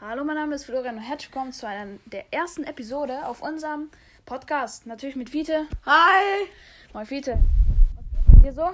Hallo, 0.00 0.22
mein 0.22 0.36
Name 0.36 0.54
ist 0.54 0.64
Florian 0.64 0.94
und 0.94 1.02
herzlich 1.02 1.28
willkommen 1.28 1.52
zu 1.52 1.66
einer 1.66 1.98
der 2.04 2.32
ersten 2.32 2.62
Episode 2.62 3.26
auf 3.26 3.42
unserem 3.42 3.90
Podcast. 4.26 4.86
Natürlich 4.86 5.16
mit 5.16 5.28
Fiete. 5.28 5.66
Hi! 5.84 6.46
Moin 6.92 7.04
Fiete. 7.04 7.36
Was 7.96 8.32
geht 8.32 8.44
dir 8.44 8.52
so? 8.52 8.70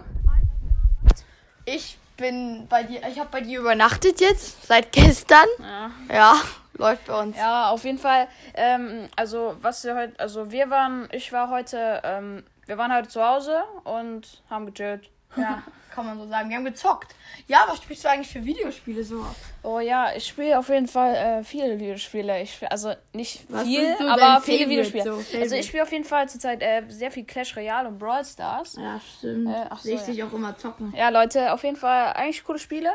Ich 1.64 1.96
bin 2.18 2.66
bei 2.68 2.82
dir, 2.82 3.00
ich 3.08 3.18
habe 3.18 3.30
bei 3.30 3.40
dir 3.40 3.60
übernachtet 3.60 4.20
jetzt, 4.20 4.66
seit 4.66 4.92
gestern. 4.92 5.46
Ja. 5.60 5.90
Ja, 6.12 6.42
läuft 6.74 7.06
bei 7.06 7.18
uns. 7.18 7.38
Ja, 7.38 7.70
auf 7.70 7.84
jeden 7.84 7.96
Fall. 7.96 8.28
Ähm, 8.52 9.08
also, 9.16 9.56
was 9.62 9.82
wir 9.82 9.96
heute, 9.96 10.20
also 10.20 10.52
wir 10.52 10.68
waren, 10.68 11.08
ich 11.10 11.32
war 11.32 11.48
heute, 11.48 12.02
ähm, 12.04 12.44
wir 12.66 12.76
waren 12.76 12.94
heute 12.94 13.08
zu 13.08 13.26
Hause 13.26 13.64
und 13.84 14.42
haben 14.50 14.66
gechillt. 14.66 15.08
Ja, 15.36 15.62
kann 15.94 16.06
man 16.06 16.18
so 16.18 16.26
sagen. 16.26 16.48
Wir 16.48 16.56
haben 16.56 16.64
gezockt. 16.64 17.14
Ja, 17.46 17.64
was 17.68 17.78
spielst 17.78 18.04
du 18.04 18.08
eigentlich 18.08 18.28
für 18.28 18.44
Videospiele 18.44 19.04
so? 19.04 19.24
Oh 19.62 19.80
ja, 19.80 20.14
ich 20.14 20.26
spiele 20.26 20.58
auf 20.58 20.68
jeden 20.68 20.88
Fall 20.88 21.14
äh, 21.14 21.44
viele 21.44 21.78
Videospiele. 21.78 22.42
Ich 22.42 22.54
spiel, 22.54 22.68
also 22.68 22.92
nicht 23.12 23.44
Was 23.48 23.64
viel, 23.64 23.96
so 23.98 24.04
aber 24.08 24.40
viele 24.40 24.58
Favorite, 24.58 24.70
Videospiele. 24.70 25.04
so 25.04 25.38
also 25.38 25.54
ich 25.56 25.66
spiele 25.66 25.82
auf 25.82 25.92
jeden 25.92 26.04
Fall 26.04 26.28
zurzeit 26.28 26.62
äh, 26.62 26.82
sehr 26.88 27.10
viel 27.10 27.24
Clash 27.24 27.56
Royale 27.56 27.88
und 27.88 27.98
Brawl 27.98 28.24
Stars. 28.24 28.76
Ja, 28.76 29.00
stimmt. 29.18 29.48
Äh, 29.48 29.66
ach 29.70 29.78
so, 29.78 29.88
Sehe 29.88 29.94
ich 29.94 30.00
ja. 30.00 30.06
dich 30.06 30.22
auch 30.24 30.32
immer 30.32 30.56
zocken. 30.56 30.92
Ja, 30.96 31.08
Leute, 31.10 31.52
auf 31.52 31.62
jeden 31.62 31.76
Fall 31.76 32.12
eigentlich 32.14 32.44
coole 32.44 32.58
Spiele. 32.58 32.90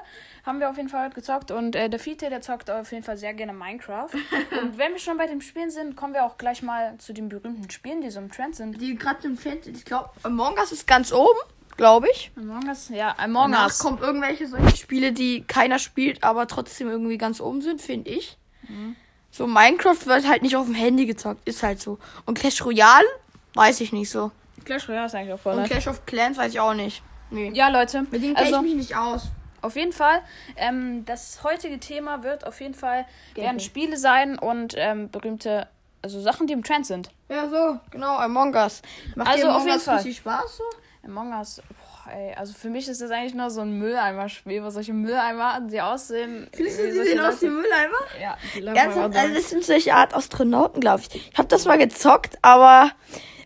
Haben 0.45 0.59
wir 0.59 0.69
auf 0.69 0.77
jeden 0.77 0.89
Fall 0.89 1.05
heute 1.05 1.15
gezockt. 1.15 1.51
Und 1.51 1.75
äh, 1.75 1.89
der 1.89 1.99
Fiete, 1.99 2.29
der 2.29 2.41
zockt 2.41 2.69
auf 2.69 2.91
jeden 2.91 3.03
Fall 3.03 3.17
sehr 3.17 3.33
gerne 3.33 3.53
Minecraft. 3.53 4.09
und 4.61 4.77
wenn 4.77 4.93
wir 4.93 4.99
schon 4.99 5.17
bei 5.17 5.27
dem 5.27 5.41
Spielen 5.41 5.69
sind, 5.71 5.95
kommen 5.95 6.13
wir 6.13 6.25
auch 6.25 6.37
gleich 6.37 6.61
mal 6.63 6.97
zu 6.97 7.13
den 7.13 7.29
berühmten 7.29 7.69
Spielen, 7.69 8.01
die 8.01 8.09
so 8.09 8.19
im 8.19 8.31
Trend 8.31 8.55
sind. 8.55 8.79
Die 8.81 8.95
gerade 8.95 9.25
im 9.27 9.37
Fan 9.37 9.61
sind. 9.61 9.77
Ich 9.77 9.85
glaube, 9.85 10.09
Among 10.23 10.57
Us 10.57 10.71
ist 10.71 10.87
ganz 10.87 11.11
oben, 11.11 11.39
glaube 11.79 12.07
ich. 12.13 12.31
Among 12.37 12.67
Us? 12.67 12.89
Ja, 12.89 13.15
Among 13.17 13.51
Danach 13.53 13.67
Us. 13.67 13.79
kommt 13.79 14.01
irgendwelche 14.01 14.47
solche 14.47 14.75
Spiele, 14.75 15.11
die 15.13 15.43
keiner 15.43 15.79
spielt, 15.79 16.23
aber 16.23 16.45
trotzdem 16.47 16.89
irgendwie 16.89 17.17
ganz 17.17 17.39
oben 17.41 17.61
sind, 17.61 17.81
finde 17.81 18.09
ich. 18.11 18.37
Mhm. 18.67 18.95
So 19.31 19.47
Minecraft 19.47 20.05
wird 20.05 20.27
halt 20.27 20.41
nicht 20.41 20.55
auf 20.55 20.65
dem 20.65 20.75
Handy 20.75 21.05
gezockt, 21.05 21.47
ist 21.47 21.63
halt 21.63 21.81
so. 21.81 21.97
Und 22.25 22.37
Clash 22.37 22.63
Royale 22.65 23.05
weiß 23.53 23.79
ich 23.81 23.93
nicht 23.93 24.09
so. 24.09 24.31
Clash 24.65 24.87
Royale 24.89 25.05
ist 25.07 25.15
eigentlich 25.15 25.33
auch 25.33 25.39
voll 25.39 25.55
Und. 25.55 25.65
Clash 25.65 25.87
of 25.87 26.05
Clans 26.05 26.37
weiß 26.37 26.51
ich 26.53 26.59
auch 26.59 26.73
nicht. 26.73 27.01
Nee. 27.31 27.51
Ja, 27.53 27.69
Leute. 27.69 28.01
Mit 28.11 28.21
denen 28.23 28.35
kenne 28.35 28.47
Also, 28.47 28.57
ich 28.57 28.61
mich 28.63 28.75
nicht 28.75 28.95
aus. 28.97 29.27
auf 29.61 29.75
jeden 29.75 29.93
Fall, 29.93 30.21
ähm, 30.57 31.05
das 31.05 31.43
heutige 31.43 31.79
Thema 31.79 32.23
wird 32.23 32.45
auf 32.45 32.59
jeden 32.59 32.73
Fall 32.73 33.05
werden 33.35 33.57
Gameplay. 33.57 33.63
Spiele 33.65 33.97
sein 33.97 34.37
und 34.37 34.73
ähm, 34.77 35.09
berühmte, 35.11 35.67
also 36.01 36.19
Sachen, 36.21 36.47
die 36.47 36.53
im 36.53 36.63
Trend 36.63 36.85
sind. 36.87 37.09
Ja, 37.29 37.47
so, 37.49 37.79
genau, 37.91 38.17
Among 38.17 38.53
Us. 38.55 38.81
Macht 39.15 39.29
Also 39.29 39.43
dir 39.43 39.49
auf 39.49 39.55
Among 39.57 39.67
jeden 39.67 39.77
Us 39.77 39.83
Fall. 39.85 39.95
richtig 39.97 40.17
Spaß 40.17 40.57
so? 40.57 40.63
Among 41.05 41.31
Us, 41.31 41.61
boah, 41.69 42.13
ey, 42.13 42.33
also 42.35 42.53
für 42.53 42.69
mich 42.69 42.87
ist 42.87 43.01
das 43.01 43.09
eigentlich 43.09 43.33
nur 43.33 43.49
so 43.49 43.61
ein 43.61 43.79
Mülleimer-Spiel, 43.79 44.63
wo 44.63 44.69
solche 44.69 44.93
Mülleimer, 44.93 45.61
die 45.61 45.79
aussehen. 45.79 46.47
Findest 46.53 46.79
du, 46.79 46.83
die 46.83 46.91
sehen 46.91 47.19
aus 47.21 47.41
wie 47.41 47.47
Mülleimer? 47.47 47.97
Ja, 48.21 48.37
die 48.53 48.65
Ernsthaft? 48.65 49.15
Also 49.15 49.27
so. 49.29 49.33
das 49.35 49.49
sind 49.49 49.63
solche 49.63 49.93
Art 49.93 50.13
Astronauten, 50.13 50.81
glaube 50.81 51.01
ich. 51.01 51.29
Ich 51.31 51.37
habe 51.37 51.47
das 51.47 51.65
mal 51.65 51.77
gezockt, 51.77 52.37
aber 52.41 52.91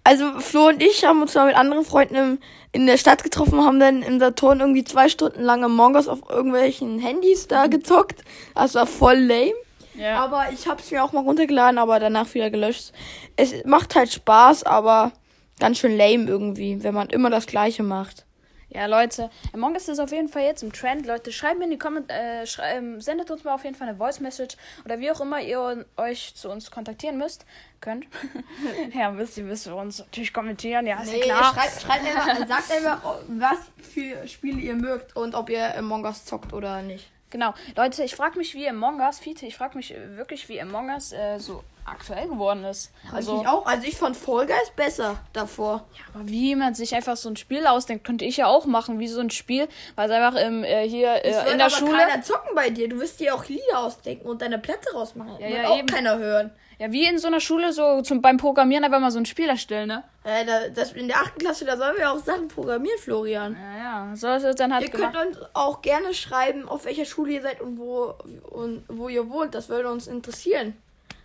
also 0.04 0.40
Flo 0.40 0.68
und 0.68 0.82
ich 0.82 1.06
haben 1.06 1.22
uns 1.22 1.36
mal 1.36 1.46
mit 1.46 1.56
anderen 1.56 1.86
Freunden 1.86 2.16
im, 2.16 2.40
in 2.72 2.88
der 2.88 2.98
Stadt 2.98 3.24
getroffen, 3.24 3.64
haben 3.64 3.80
dann 3.80 4.02
im 4.02 4.20
Saturn 4.20 4.60
irgendwie 4.60 4.84
zwei 4.84 5.08
Stunden 5.08 5.44
lang 5.44 5.64
Among 5.64 5.96
Us 5.96 6.08
auf 6.08 6.28
irgendwelchen 6.28 7.00
Handys 7.00 7.48
da 7.48 7.68
gezockt. 7.68 8.24
Das 8.56 8.74
war 8.74 8.88
voll 8.88 9.18
lame. 9.18 9.54
Ja. 9.96 10.24
Aber 10.24 10.48
ich 10.52 10.68
habe 10.68 10.82
es 10.82 10.90
mir 10.90 11.04
auch 11.04 11.12
mal 11.12 11.22
runtergeladen, 11.22 11.78
aber 11.78 12.00
danach 12.00 12.34
wieder 12.34 12.50
gelöscht. 12.50 12.94
Es 13.36 13.54
macht 13.66 13.96
halt 13.96 14.12
Spaß, 14.12 14.64
aber 14.64 15.12
ganz 15.60 15.78
schön 15.80 15.98
lame 15.98 16.26
irgendwie, 16.26 16.84
wenn 16.84 16.94
man 16.94 17.10
immer 17.10 17.30
das 17.30 17.46
Gleiche 17.48 17.84
macht. 17.84 18.26
Ja, 18.70 18.88
Leute, 18.88 19.30
Among 19.54 19.74
Us 19.76 19.88
ist 19.88 20.00
auf 20.00 20.12
jeden 20.12 20.30
Fall 20.30 20.44
jetzt 20.46 20.64
im 20.64 20.74
Trend. 20.74 21.06
Leute, 21.06 21.32
schreibt 21.32 21.60
mir 21.60 21.66
in 21.66 21.72
die 21.72 21.78
Kommentare, 21.78 22.42
äh, 22.42 22.48
schrei- 22.48 22.78
ähm, 22.78 23.00
sendet 23.00 23.30
uns 23.30 23.44
mal 23.44 23.54
auf 23.54 23.64
jeden 23.64 23.76
Fall 23.76 23.88
eine 23.88 23.98
Voice 23.98 24.20
Message 24.20 24.58
oder 24.84 25.00
wie 25.00 25.12
auch 25.12 25.22
immer 25.22 25.40
ihr 25.40 25.86
euch 25.96 26.34
zu 26.34 26.50
uns 26.50 26.72
kontaktieren 26.72 27.20
müsst, 27.20 27.46
könnt. 27.82 28.08
ja, 28.96 29.12
müsst 29.12 29.38
ihr 29.38 29.44
müsst 29.44 29.68
ihr 29.68 29.76
uns 29.76 30.00
natürlich 30.00 30.34
kommentieren, 30.34 30.88
ja, 30.88 31.00
ist 31.04 31.14
ja 31.14 31.20
klar. 31.20 31.54
schreibt, 31.54 31.82
schreibt 31.84 32.06
einfach, 32.08 32.48
sagt 32.48 32.72
einfach, 32.72 33.16
was 33.28 33.58
für 33.94 34.28
Spiele 34.28 34.60
ihr 34.60 34.74
mögt 34.76 35.16
und 35.16 35.36
ob 35.36 35.52
ihr 35.52 35.78
Among 35.78 36.04
Us 36.06 36.26
zockt 36.26 36.52
oder 36.52 36.82
nicht. 36.82 37.12
Genau. 37.30 37.54
Leute, 37.76 38.04
ich 38.04 38.16
frage 38.16 38.40
mich, 38.40 38.56
wie 38.56 38.68
Among 38.68 39.02
Us, 39.02 39.20
Fiete, 39.20 39.46
ich 39.46 39.56
frage 39.56 39.78
mich 39.78 39.94
wirklich, 40.16 40.50
wie 40.50 40.60
Among 40.60 40.90
Us 40.90 41.12
äh, 41.12 41.38
so 41.38 41.64
aktuell 41.86 42.28
geworden 42.28 42.64
ist. 42.64 42.92
Also 43.12 43.42
ich 43.42 43.48
auch. 43.48 43.66
Also 43.66 43.88
ich 43.88 43.98
fand 43.98 44.16
Fall 44.18 44.46
Guys 44.46 44.72
besser 44.76 45.18
davor. 45.34 45.86
aber 46.14 46.28
wie 46.28 46.56
man 46.56 46.74
sich 46.76 46.96
einfach 46.96 47.18
so 47.18 47.30
ein 47.30 47.36
Spiel 47.36 47.68
ausdenkt, 47.68 48.04
könnte 48.04 48.26
ich 48.26 48.38
ja 48.38 48.48
auch 48.48 48.66
machen, 48.66 49.00
wie 49.00 49.08
so 49.08 49.20
ein 49.20 49.30
Spiel, 49.30 49.68
weil 49.96 50.10
es 50.10 50.16
einfach 50.16 50.40
im, 50.40 50.64
äh, 50.64 50.88
hier 50.88 51.24
äh, 51.24 51.52
in 51.52 51.58
der 51.58 51.68
aber 51.68 51.76
Schule. 51.76 51.98
keiner 51.98 52.22
zocken 52.22 52.56
bei 52.56 52.70
dir. 52.70 52.90
Du 52.90 53.00
wirst 53.00 53.20
dir 53.20 53.36
auch 53.36 53.46
Lieder 53.46 53.80
ausdenken 53.80 54.28
und 54.28 54.42
deine 54.42 54.60
Plätze 54.60 54.94
rausmachen. 54.94 55.40
Ja, 55.40 55.48
ja, 55.48 55.68
auch 55.68 55.78
eben. 55.78 55.88
keiner 55.88 56.18
hören. 56.18 56.52
Ja, 56.80 56.92
wie 56.92 57.06
in 57.06 57.18
so 57.18 57.28
einer 57.28 57.40
Schule, 57.40 57.72
so 57.72 58.02
zum, 58.02 58.22
beim 58.22 58.38
Programmieren 58.38 58.84
einfach 58.84 59.00
mal 59.00 59.12
so 59.12 59.20
ein 59.20 59.26
Spiel 59.26 59.48
erstellen, 59.48 59.88
ne? 59.88 60.04
Äh, 60.24 60.46
da, 60.46 60.68
das, 60.70 60.94
in 60.94 61.08
der 61.08 61.18
achten 61.18 61.40
Klasse, 61.40 61.66
da 61.66 61.78
sollen 61.78 61.96
wir 61.98 62.12
auch 62.12 62.18
Sachen 62.18 62.48
programmieren, 62.48 62.98
Florian. 63.00 63.56
Ja, 63.56 63.78
ja, 64.10 64.16
so 64.16 64.28
ist 64.30 64.44
es 64.44 64.56
dann 64.56 64.74
halt 64.74 64.84
Ihr 64.84 64.90
könnt 64.90 65.14
gemacht. 65.14 65.28
uns 65.28 65.38
auch 65.54 65.82
gerne 65.82 66.14
schreiben, 66.14 66.68
auf 66.68 66.86
welcher 66.86 67.06
Schule 67.06 67.34
ihr 67.34 67.42
seid 67.42 67.62
und 67.62 67.78
wo, 67.78 68.16
und 68.50 68.84
wo 68.88 69.08
ihr 69.08 69.30
wohnt. 69.30 69.54
Das 69.54 69.70
würde 69.70 69.92
uns 69.92 70.08
interessieren. 70.08 70.76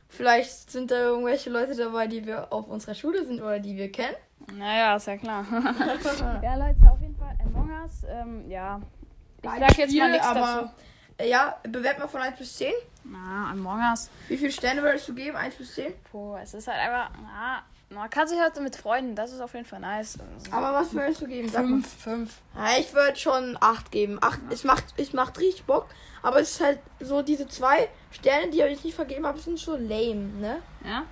Vielleicht 0.08 0.70
sind 0.70 0.90
da 0.90 0.96
irgendwelche 0.96 1.50
Leute 1.50 1.76
dabei, 1.76 2.06
die 2.06 2.24
wir 2.26 2.52
auf 2.52 2.68
unserer 2.68 2.94
Schule 2.94 3.24
sind 3.26 3.40
oder 3.40 3.58
die 3.58 3.76
wir 3.76 3.92
kennen. 3.92 4.16
Naja, 4.56 4.96
ist 4.96 5.06
ja 5.06 5.16
klar. 5.16 5.44
ja, 6.42 6.54
Leute, 6.56 6.78
auf 6.90 7.00
jeden 7.00 7.16
Fall 7.16 7.36
Among 7.44 7.70
Us, 7.82 8.04
ähm, 8.08 8.48
ja. 8.48 8.80
Ich 9.42 9.50
sag 9.50 9.78
jetzt 9.78 9.94
mal 9.94 10.10
nichts 10.10 10.26
dazu. 10.26 10.38
aber, 10.40 10.72
äh, 11.18 11.28
Ja, 11.28 11.58
bewert 11.68 11.98
mal 11.98 12.08
von 12.08 12.22
1 12.22 12.38
bis 12.38 12.56
10. 12.56 12.72
Na, 13.04 13.50
Among 13.52 13.80
Us. 13.90 14.10
Wie 14.28 14.36
viele 14.36 14.50
Sterne 14.50 14.82
würdest 14.82 15.08
du 15.08 15.14
geben? 15.14 15.36
1 15.36 15.54
bis 15.56 15.74
10? 15.74 15.92
Puh, 16.10 16.36
es 16.36 16.54
ist 16.54 16.66
halt 16.68 16.78
einfach, 16.78 17.10
na, 17.22 17.62
man 17.90 18.10
kann 18.10 18.28
sich 18.28 18.38
halt 18.38 18.60
mit 18.60 18.76
Freunden, 18.76 19.14
das 19.14 19.32
ist 19.32 19.40
auf 19.40 19.54
jeden 19.54 19.64
Fall 19.64 19.80
nice. 19.80 20.18
Also, 20.20 20.52
Aber 20.56 20.78
was 20.78 20.92
würdest 20.92 21.22
du 21.22 21.26
geben? 21.26 21.48
Fünf, 21.48 21.88
fünf. 22.02 22.34
Ja, 22.54 22.78
ich 22.78 22.92
würde 22.92 23.16
schon 23.16 23.56
8 23.60 23.90
geben. 23.90 24.18
8, 24.20 24.40
es, 24.50 24.64
macht, 24.64 24.84
es 24.96 25.12
macht 25.12 25.38
richtig 25.38 25.64
Bock. 25.64 25.86
Aber 26.22 26.40
es 26.40 26.50
ist 26.52 26.60
halt 26.60 26.80
so, 27.00 27.22
diese 27.22 27.46
zwei 27.48 27.88
Sterne, 28.10 28.50
die 28.50 28.60
ich 28.60 28.84
nicht 28.84 28.94
vergeben 28.94 29.26
habe, 29.26 29.38
sind 29.38 29.58
schon 29.58 29.88
lame, 29.88 30.14
ne? 30.40 30.58
Ja? 30.84 31.04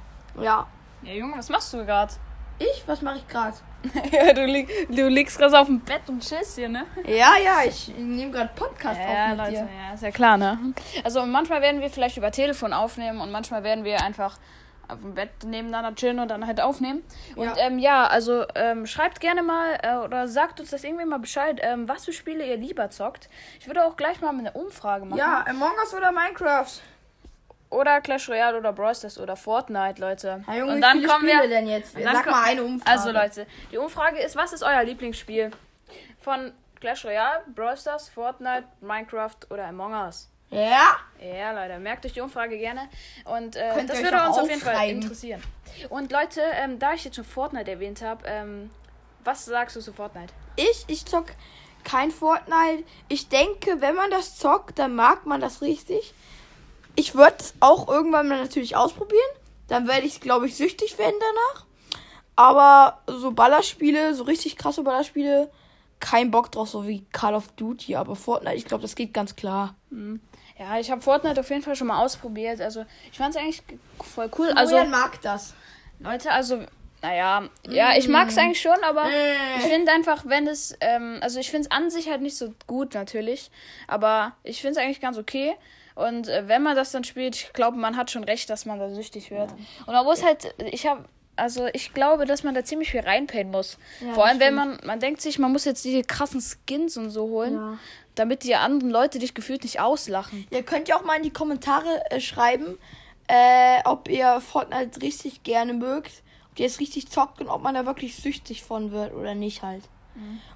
Ja. 0.43 0.67
Ja, 1.03 1.13
Junge, 1.13 1.39
was 1.39 1.49
machst 1.49 1.73
du 1.73 1.85
gerade? 1.85 2.13
Ich? 2.59 2.83
Was 2.87 3.01
mache 3.03 3.19
ich 3.19 3.29
gerade? 3.29 3.57
ja, 4.13 4.33
du, 4.33 4.45
lieg, 4.45 4.69
du 4.89 5.09
liegst 5.09 5.39
gerade 5.39 5.59
auf 5.59 5.67
dem 5.67 5.81
Bett 5.81 6.03
und 6.09 6.27
chillst 6.27 6.57
hier, 6.57 6.69
ne? 6.69 6.87
Ja, 7.07 7.35
ja, 7.43 7.59
ich 7.67 7.89
nehme 7.97 8.33
gerade 8.33 8.51
Podcast 8.55 8.99
Ja, 9.01 9.25
auf 9.25 9.29
mit 9.31 9.39
Leute, 9.39 9.51
dir. 9.51 9.69
ja, 9.89 9.95
ist 9.95 10.03
ja 10.03 10.11
klar, 10.11 10.37
ne? 10.37 10.59
Also 11.05 11.25
manchmal 11.25 11.61
werden 11.63 11.81
wir 11.81 11.91
vielleicht 11.91 12.17
über 12.17 12.31
Telefon 12.33 12.73
aufnehmen 12.73 13.21
und 13.21 13.31
manchmal 13.31 13.63
werden 13.63 13.85
wir 13.85 14.03
einfach 14.03 14.39
auf 14.89 15.01
dem 15.01 15.15
Bett 15.15 15.31
nebeneinander 15.45 15.95
chillen 15.95 16.19
und 16.21 16.29
dann 16.29 16.47
halt 16.47 16.61
aufnehmen. 16.61 17.03
Und 17.35 17.45
Ja. 17.47 17.55
ähm, 17.59 17.79
ja, 17.79 18.07
also 18.07 18.45
ähm, 18.55 18.87
schreibt 18.87 19.21
gerne 19.21 19.43
mal 19.43 19.79
äh, 19.83 19.97
oder 19.97 20.29
sagt 20.29 20.61
uns 20.61 20.71
das 20.71 20.85
irgendwie 20.85 21.05
mal 21.05 21.19
Bescheid, 21.19 21.59
ähm, 21.63 21.89
was 21.89 22.05
für 22.05 22.13
Spiele 22.13 22.45
ihr 22.47 22.57
lieber 22.57 22.91
zockt. 22.91 23.29
Ich 23.61 23.67
würde 23.67 23.85
auch 23.85 23.97
gleich 23.97 24.21
mal 24.21 24.31
eine 24.31 24.53
Umfrage 24.53 25.05
machen. 25.05 25.19
Ja, 25.19 25.45
Among 25.49 25.73
Us 25.83 25.95
oder 25.95 26.13
Minecraft? 26.13 26.67
Oder 27.69 28.01
Clash 28.01 28.29
Royale 28.29 28.57
oder 28.59 28.73
Brawl 28.73 28.95
Stars 28.95 29.19
oder 29.19 29.35
Fortnite, 29.37 30.01
Leute. 30.01 30.45
Ja, 30.47 30.55
Junge, 30.55 30.75
und 30.75 30.81
dann 30.81 31.03
kommen 31.05 31.27
Spiele 31.29 31.43
wir. 31.43 31.49
denn 31.49 31.67
jetzt? 31.67 31.97
dann 31.97 32.15
Sag 32.15 32.27
mal 32.31 32.45
eine 32.45 32.63
Umfrage. 32.63 32.91
Also 32.99 33.11
Leute, 33.11 33.47
die 33.73 33.79
Umfrage 33.79 34.19
ist, 34.21 34.37
was 34.37 34.53
ist 34.53 34.63
euer 34.63 34.85
Lieblingsspiel? 34.85 35.51
Von 36.21 36.53
Clash 36.81 37.05
Royale, 37.05 37.43
Brawl 37.55 37.77
Stars, 37.77 38.09
Fortnite, 38.09 38.65
Minecraft 38.81 39.37
oder 39.51 39.67
Among 39.67 39.95
Us? 39.95 40.31
Ja. 40.51 40.97
Ja, 41.21 41.53
Leute, 41.53 41.79
merkt 41.79 42.05
euch 42.07 42.13
die 42.13 42.21
Umfrage 42.21 42.59
gerne. 42.59 42.89
Und 43.25 43.57
äh, 43.57 43.85
das 43.87 44.03
würde 44.03 44.23
uns 44.27 44.39
auf 44.39 44.49
jeden 44.49 44.61
Fall 44.61 44.91
interessieren. 44.91 45.43
Und 45.91 46.13
Leute, 46.13 46.41
ähm, 46.55 46.79
da 46.79 46.95
ich 46.95 47.05
jetzt 47.05 47.17
schon 47.17 47.25
Fortnite 47.25 47.71
erwähnt 47.71 48.03
habe, 48.03 48.27
ähm, 48.27 48.71
was 49.25 49.45
sagst 49.45 49.77
du 49.77 49.81
zu 49.81 49.93
Fortnite? 49.93 50.33
Ich, 50.57 50.85
ich 50.87 51.05
zock 51.05 51.27
kein 51.85 52.11
Fortnite. 52.11 52.85
Ich 53.09 53.29
denke, 53.29 53.81
wenn 53.81 53.95
man 53.95 54.11
das 54.11 54.37
zockt, 54.37 54.79
dann 54.79 54.95
mag 54.95 55.27
man 55.27 55.41
das 55.41 55.63
richtig. 55.63 56.15
Ich 56.95 57.15
würde 57.15 57.37
es 57.39 57.55
auch 57.61 57.89
irgendwann 57.89 58.29
mal 58.29 58.41
natürlich 58.41 58.77
ausprobieren. 58.77 59.21
Dann 59.69 59.89
werde 59.89 60.07
ich, 60.07 60.21
glaube 60.21 60.47
ich, 60.47 60.57
süchtig 60.57 60.99
werden 60.99 61.17
danach. 61.19 61.67
Aber 62.37 63.03
so 63.07 63.33
Ballerspiele, 63.33 64.15
so 64.15 64.25
richtig 64.25 64.57
krasse 64.57 64.83
Ballerspiele, 64.83 65.51
kein 66.01 66.31
Bock 66.31 66.53
drauf, 66.53 66.69
so 66.69 66.87
wie 66.87 67.05
Call 67.13 67.35
of 67.35 67.49
Duty. 67.53 67.97
Aber 67.97 68.17
Fortnite, 68.17 68.57
ich 68.57 68.65
glaube, 68.65 68.83
das 68.83 68.95
geht 68.95 69.15
ganz 69.15 69.37
klar. 69.37 69.75
Ja, 70.59 70.79
ich 70.79 70.91
habe 70.91 71.01
Fortnite 71.03 71.41
auf 71.41 71.51
jeden 71.51 71.63
Fall 71.63 71.77
schon 71.77 71.89
mal 71.89 72.03
ausprobiert. 72.03 72.61
Also, 72.61 72.85
ich 73.13 73.19
fand 73.19 73.35
es 73.35 73.41
eigentlich 73.41 73.63
voll 74.03 74.31
cool. 74.39 74.51
Also, 74.57 74.71
Florian 74.77 74.91
mag 74.91 75.21
das. 75.23 75.55
Leute, 75.99 76.31
also, 76.31 76.65
naja, 77.03 77.45
ja, 77.69 77.97
ich 77.97 78.09
mag 78.09 78.29
es 78.29 78.39
eigentlich 78.39 78.61
schon, 78.61 78.77
aber 78.83 79.05
Mm. 79.05 79.59
ich 79.59 79.65
finde 79.65 79.93
einfach, 79.93 80.25
wenn 80.27 80.47
es, 80.47 80.75
ähm, 80.81 81.19
also 81.21 81.39
ich 81.41 81.51
finde 81.51 81.69
es 81.69 81.71
an 81.71 81.91
sich 81.91 82.09
halt 82.09 82.23
nicht 82.23 82.37
so 82.37 82.55
gut 82.67 82.95
natürlich, 82.95 83.51
aber 83.87 84.33
ich 84.45 84.61
finde 84.63 84.79
es 84.81 84.85
eigentlich 84.85 85.01
ganz 85.01 85.19
okay. 85.19 85.55
Und 85.95 86.29
äh, 86.29 86.49
wenn 86.49 86.63
man 86.63 86.75
das 86.75 86.93
dann 86.93 87.05
spielt, 87.05 87.37
ich 87.37 87.53
glaube, 87.53 87.77
man 87.77 87.97
hat 87.97 88.11
schon 88.11 88.25
recht, 88.25 88.49
dass 88.51 88.67
man 88.67 88.79
da 88.79 88.91
süchtig 88.91 89.31
wird. 89.31 89.51
Und 89.87 89.93
man 89.95 90.05
muss 90.05 90.23
halt, 90.25 90.55
ich 90.59 90.87
habe 90.87 91.05
also 91.37 91.69
ich 91.73 91.93
glaube, 91.95 92.25
dass 92.27 92.43
man 92.43 92.55
da 92.55 92.65
ziemlich 92.65 92.91
viel 92.91 93.01
reinpayen 93.01 93.51
muss. 93.51 93.79
Ja, 94.01 94.15
Vor 94.15 94.25
allem, 94.27 94.41
wenn 94.41 94.55
man, 94.55 94.79
man 94.85 95.01
denkt 95.01 95.21
sich, 95.21 95.39
man 95.39 95.53
muss 95.53 95.65
jetzt 95.65 95.85
diese 95.85 96.03
krassen 96.03 96.41
Skins 96.41 96.97
und 96.97 97.11
so 97.11 97.29
holen, 97.29 97.55
Ja. 97.55 97.79
damit 98.15 98.43
die 98.45 98.55
anderen 98.55 98.91
Leute 98.91 99.19
dich 99.19 99.35
gefühlt 99.35 99.63
nicht 99.63 99.81
auslachen. 99.81 100.47
Ihr 100.51 100.63
könnt 100.63 100.89
ja 100.89 100.97
auch 100.97 101.05
mal 101.05 101.17
in 101.17 101.23
die 101.23 101.31
Kommentare 101.33 102.03
äh, 102.11 102.21
schreiben, 102.21 102.79
äh, 103.29 103.81
ob 103.85 104.09
ihr 104.09 104.41
Fortnite 104.41 105.03
richtig 105.03 105.43
gerne 105.43 105.73
mögt, 105.75 106.23
ob 106.53 106.59
ihr 106.61 106.67
es 106.67 106.81
richtig 106.81 107.11
zockt 107.11 107.41
und 107.41 107.49
ob 107.49 107.63
man 107.63 107.75
da 107.75 107.85
wirklich 107.87 108.17
süchtig 108.17 108.63
von 108.63 108.91
wird 108.93 109.13
oder 109.15 109.35
nicht 109.35 109.63
halt. 109.63 109.85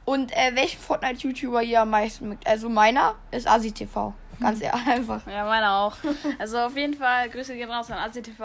Und 0.06 0.32
äh, 0.32 0.53
welchen 0.55 0.81
Fortnite-YouTuber 0.81 1.62
ihr 1.62 1.82
am 1.82 1.91
meisten 1.91 2.31
mögt. 2.31 2.47
Also 2.47 2.71
meiner 2.71 3.17
ist 3.31 3.47
AsiTV. 3.47 4.15
Ganz 4.40 4.60
ehrlich 4.60 4.87
einfach. 4.87 5.26
Ja, 5.26 5.44
meiner 5.44 5.76
auch. 5.78 5.96
Also 6.38 6.58
auf 6.58 6.76
jeden 6.76 6.94
Fall, 6.94 7.28
Grüße 7.28 7.54
gehen 7.54 7.70
raus 7.70 7.90
an 7.90 7.98
ACTV. 7.98 8.40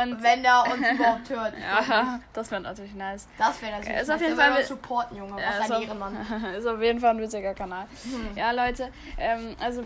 und 0.00 0.22
wenn 0.22 0.44
er 0.44 0.64
uns 0.64 0.88
überhaupt 0.88 1.30
hört. 1.30 1.54
ja, 1.88 2.20
das 2.32 2.50
wäre 2.50 2.62
natürlich 2.62 2.94
nice. 2.94 3.28
Das 3.38 3.60
wäre 3.62 3.72
natürlich. 3.72 3.96
Ist 4.00 4.10
auf 4.10 4.16
nice. 4.20 4.28
jeden 4.28 4.36
Der 4.36 4.52
Fall 4.52 4.64
supporten, 4.64 5.16
Junge. 5.16 5.40
Ja, 5.40 5.48
Was 5.48 5.58
ist, 5.58 5.70
ein 5.70 5.76
auf, 5.76 5.82
Ehrenmann. 5.82 6.54
ist 6.58 6.66
auf 6.66 6.82
jeden 6.82 7.00
Fall 7.00 7.10
ein 7.10 7.20
witziger 7.20 7.54
Kanal. 7.54 7.86
Ja, 8.34 8.52
Leute, 8.52 8.90
ähm, 9.18 9.54
also 9.60 9.82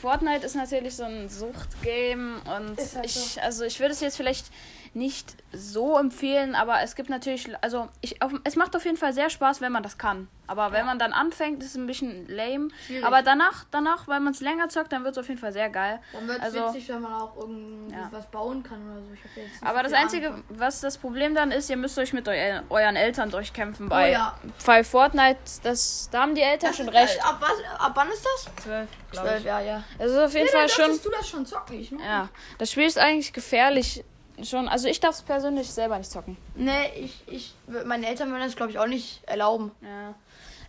Fortnite 0.00 0.44
ist 0.44 0.54
natürlich 0.54 0.96
so 0.96 1.04
ein 1.04 1.28
Suchtgame 1.28 2.36
und 2.44 2.78
halt 2.78 3.04
ich, 3.04 3.42
also 3.42 3.64
ich 3.64 3.80
würde 3.80 3.92
es 3.92 4.00
jetzt 4.00 4.16
vielleicht 4.16 4.46
nicht 4.94 5.34
so 5.52 5.98
empfehlen, 5.98 6.54
aber 6.54 6.82
es 6.82 6.94
gibt 6.94 7.10
natürlich, 7.10 7.48
also 7.62 7.88
ich, 8.00 8.22
auf, 8.22 8.32
es 8.44 8.54
macht 8.56 8.74
auf 8.76 8.84
jeden 8.84 8.96
Fall 8.96 9.12
sehr 9.12 9.28
Spaß, 9.30 9.60
wenn 9.60 9.72
man 9.72 9.82
das 9.82 9.98
kann. 9.98 10.28
Aber 10.46 10.72
wenn 10.72 10.84
man 10.84 10.98
dann 10.98 11.14
anfängt, 11.14 11.62
ist 11.62 11.70
es 11.70 11.76
ein 11.76 11.86
bisschen 11.86 12.28
lame. 12.28 12.68
Schwierig. 12.86 13.04
Aber 13.04 13.22
danach, 13.22 13.64
danach, 13.70 14.06
wenn 14.08 14.22
man 14.22 14.34
es 14.34 14.40
länger 14.40 14.68
zockt, 14.68 14.92
dann 14.92 15.02
wird 15.02 15.16
es 15.16 15.18
auf 15.18 15.28
jeden 15.28 15.40
Fall 15.40 15.52
sehr 15.54 15.70
geil. 15.70 16.00
Dann 16.12 16.28
wird 16.28 16.36
es 16.38 16.44
Also- 16.44 16.68
witzig, 16.68 16.88
wenn 16.90 17.00
man 17.00 17.12
auch 17.14 17.34
irgendwie 17.38 17.94
Ja. 17.94 18.08
was 18.10 18.30
bauen 18.30 18.62
kann 18.62 18.78
oder 18.92 19.00
so. 19.02 19.14
Ich 19.14 19.20
hab 19.24 19.36
jetzt 19.36 19.52
nicht 19.52 19.62
Aber 19.62 19.82
das 19.82 19.92
Einzige, 19.94 20.28
Ahnung 20.28 20.44
was 20.50 20.80
das 20.82 20.98
Problem 20.98 21.34
dann 21.34 21.50
ist, 21.50 21.70
ihr 21.70 21.76
müsst 21.78 21.98
euch 21.98 22.12
mit 22.12 22.28
eu 22.28 22.60
euren 22.68 22.96
Eltern 22.96 23.30
durchkämpfen. 23.30 23.86
Oh 23.86 23.90
Bei, 23.90 24.12
ja. 24.12 24.38
bei 24.66 24.84
Fortnite, 24.84 25.38
das, 25.62 26.08
da 26.12 26.20
haben 26.22 26.34
die 26.34 26.42
Eltern 26.42 26.70
Das 26.70 26.76
schon 26.76 26.88
ist- 26.88 26.94
recht. 26.94 27.16
Äh, 27.16 27.20
ab, 27.22 27.42
ab 27.78 27.92
wann 27.94 28.08
ist 28.10 28.24
das? 28.24 28.64
Zwölf, 28.64 28.88
glaub 29.12 29.26
ich. 29.38 29.44
ja, 29.44 29.60
ja. 29.60 29.82
Ist 29.98 30.14
auf 30.16 30.34
jeden 30.34 30.46
Ja, 30.46 30.52
Fall 30.52 30.68
schon. 30.68 31.00
du 31.02 31.10
das 31.10 31.28
schon 31.28 31.46
zocken, 31.46 31.80
ich, 31.80 31.90
ne? 31.90 31.98
Ja, 32.04 32.28
das 32.58 32.70
Spiel 32.70 32.84
ist 32.84 32.98
eigentlich 32.98 33.32
gefährlich. 33.32 34.04
Schon, 34.42 34.68
also 34.68 34.88
ich 34.88 34.98
darf 35.00 35.14
es 35.14 35.22
persönlich 35.22 35.70
selber 35.70 35.96
nicht 35.98 36.10
zocken. 36.10 36.36
Nee, 36.56 36.88
ich, 36.96 37.22
ich, 37.28 37.54
meine 37.86 38.06
Eltern 38.08 38.30
würden 38.30 38.42
das, 38.42 38.56
glaube 38.56 38.72
ich, 38.72 38.78
auch 38.78 38.86
nicht 38.86 39.22
erlauben. 39.26 39.70
Ja. 39.80 40.14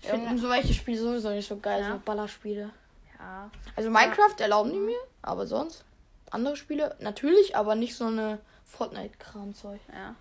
Ich 0.01 0.07
finde 0.09 0.38
so 0.38 0.50
welche 0.50 0.73
Spiele 0.73 1.00
sowieso 1.00 1.29
nicht 1.29 1.47
so 1.47 1.57
geil, 1.57 1.81
Ja. 1.81 1.94
so 1.94 2.01
Ballerspiele. 2.06 2.69
Ja. 3.17 3.50
Also 3.75 3.89
Minecraft 3.89 4.35
erlauben 4.39 4.71
die 4.71 4.79
mir, 4.79 5.00
aber 5.23 5.47
sonst 5.47 5.83
andere 6.29 6.56
Spiele 6.56 6.95
natürlich, 7.00 7.56
aber 7.56 7.73
nicht 7.75 7.95
so 7.95 8.06
eine 8.06 8.39
Fortnite-Kram-Zeug. 8.65 9.79
Ja. 9.91 10.15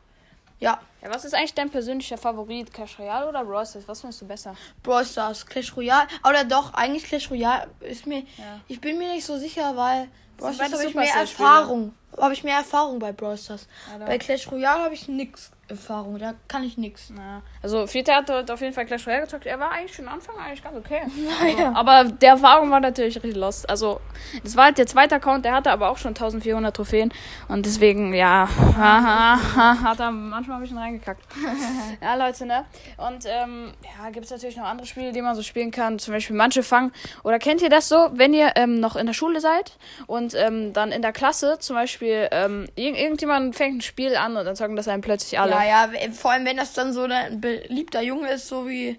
Ja, 0.61 0.81
ja. 1.03 1.11
Was 1.11 1.25
ist 1.25 1.35
eigentlich 1.35 1.55
dein 1.55 1.71
persönlicher 1.71 2.17
Favorit? 2.17 2.73
Clash 2.73 2.99
Royale 2.99 3.29
oder 3.29 3.45
Brawl 3.45 3.67
Stars? 3.67 3.87
Was 3.87 4.01
findest 4.01 4.23
du 4.23 4.27
besser? 4.27 4.56
Brawl 4.83 5.05
Stars, 5.05 5.45
Clash 5.45 5.77
Royale. 5.77 6.06
Oder 6.29 6.45
doch, 6.45 6.73
eigentlich 6.75 7.05
Clash 7.05 7.31
Royale 7.31 7.69
ist 7.81 8.06
mir. 8.06 8.21
Ja. 8.39 8.61
Ich 8.69 8.81
bin 8.81 8.99
mir 8.99 9.12
nicht 9.12 9.27
so 9.27 9.37
sicher, 9.37 9.77
weil 9.77 10.09
Brawl 10.37 10.55
Stars 10.55 10.73
habe 10.73 10.87
ich 10.87 10.95
mehr. 10.95 11.15
Erfahrung. 11.15 11.95
Habe 12.17 12.33
ich 12.33 12.45
mehr 12.45 12.56
Erfahrung 12.59 12.99
bei 12.99 13.12
Brawl 13.12 13.37
Stars. 13.37 13.67
Alter. 13.93 14.06
Bei 14.06 14.19
Clash 14.19 14.51
Royale 14.51 14.85
habe 14.85 14.95
ich 14.95 15.09
nix 15.09 15.51
Erfahrung. 15.69 16.19
Da 16.19 16.34
kann 16.49 16.64
ich. 16.64 16.76
Ja. 16.76 17.43
Also 17.62 17.87
Vierter 17.87 18.16
hat 18.16 18.28
dort 18.28 18.50
auf 18.50 18.61
jeden 18.61 18.72
Fall 18.72 18.84
Clash 18.84 19.06
Royale 19.06 19.22
gezockt. 19.22 19.46
Er 19.46 19.58
war 19.58 19.70
eigentlich 19.70 19.94
schon 19.94 20.08
am 20.08 20.14
Anfang 20.14 20.37
eigentlich 20.37 20.62
ganz 20.62 20.76
okay. 20.76 21.02
Naja. 21.40 21.72
Aber 21.75 22.05
der 22.05 22.31
Erfahrung 22.31 22.70
war 22.70 22.81
natürlich 22.81 23.16
richtig 23.16 23.37
lost. 23.37 23.69
Also, 23.69 24.00
das 24.43 24.56
war 24.56 24.64
halt 24.66 24.78
der 24.78 24.87
zweite 24.87 25.16
Account, 25.16 25.44
der 25.44 25.52
hatte 25.52 25.70
aber 25.70 25.90
auch 25.90 25.99
schon 25.99 26.11
1400 26.11 26.75
Trophäen. 26.75 27.12
Und 27.49 27.66
deswegen, 27.66 28.12
ja, 28.14 28.49
hat 28.76 30.00
er 30.00 30.11
manchmal 30.11 30.58
ein 30.58 30.62
bisschen 30.62 30.78
reingekackt. 30.78 31.22
ja, 32.02 32.14
Leute, 32.14 32.46
ne? 32.46 32.64
Und, 32.96 33.25
ähm, 33.26 33.72
ja, 33.82 34.10
gibt 34.10 34.26
es 34.26 34.31
natürlich 34.31 34.56
noch 34.56 34.64
andere 34.64 34.87
Spiele, 34.87 35.12
die 35.12 35.22
man 35.22 35.34
so 35.34 35.43
spielen 35.43 35.70
kann. 35.70 35.99
Zum 35.99 36.12
Beispiel 36.12 36.37
manche 36.37 36.62
fangen. 36.62 36.93
Oder 37.22 37.38
kennt 37.38 37.62
ihr 37.62 37.70
das 37.70 37.88
so, 37.88 38.10
wenn 38.12 38.34
ihr 38.34 38.52
ähm, 38.56 38.81
noch 38.81 38.96
in 38.96 39.06
der 39.06 39.14
Schule 39.14 39.40
seid 39.40 39.76
und 40.06 40.34
ähm, 40.34 40.72
dann 40.72 40.93
in 40.93 41.02
der 41.02 41.12
Klasse 41.12 41.58
zum 41.58 41.76
Beispiel 41.76 42.28
ähm, 42.31 42.67
irg 42.76 42.99
irgendjemand 42.99 43.56
fängt 43.56 43.78
ein 43.78 43.81
Spiel 43.81 44.17
an 44.17 44.37
und 44.37 44.44
dann 44.44 44.56
zocken 44.56 44.76
das 44.76 44.88
einem 44.88 45.02
plötzlich 45.02 45.38
alle. 45.38 45.52
Ja, 45.52 45.54
ja, 45.62 45.93
w- 45.93 46.11
vor 46.12 46.33
allem 46.33 46.45
wenn 46.45 46.56
das 46.56 46.73
dann 46.73 46.93
so 46.93 47.03
ein 47.03 47.41
beliebter 47.41 48.03
Junge 48.03 48.31
ist, 48.33 48.49
so 48.49 48.67
wie 48.69 48.99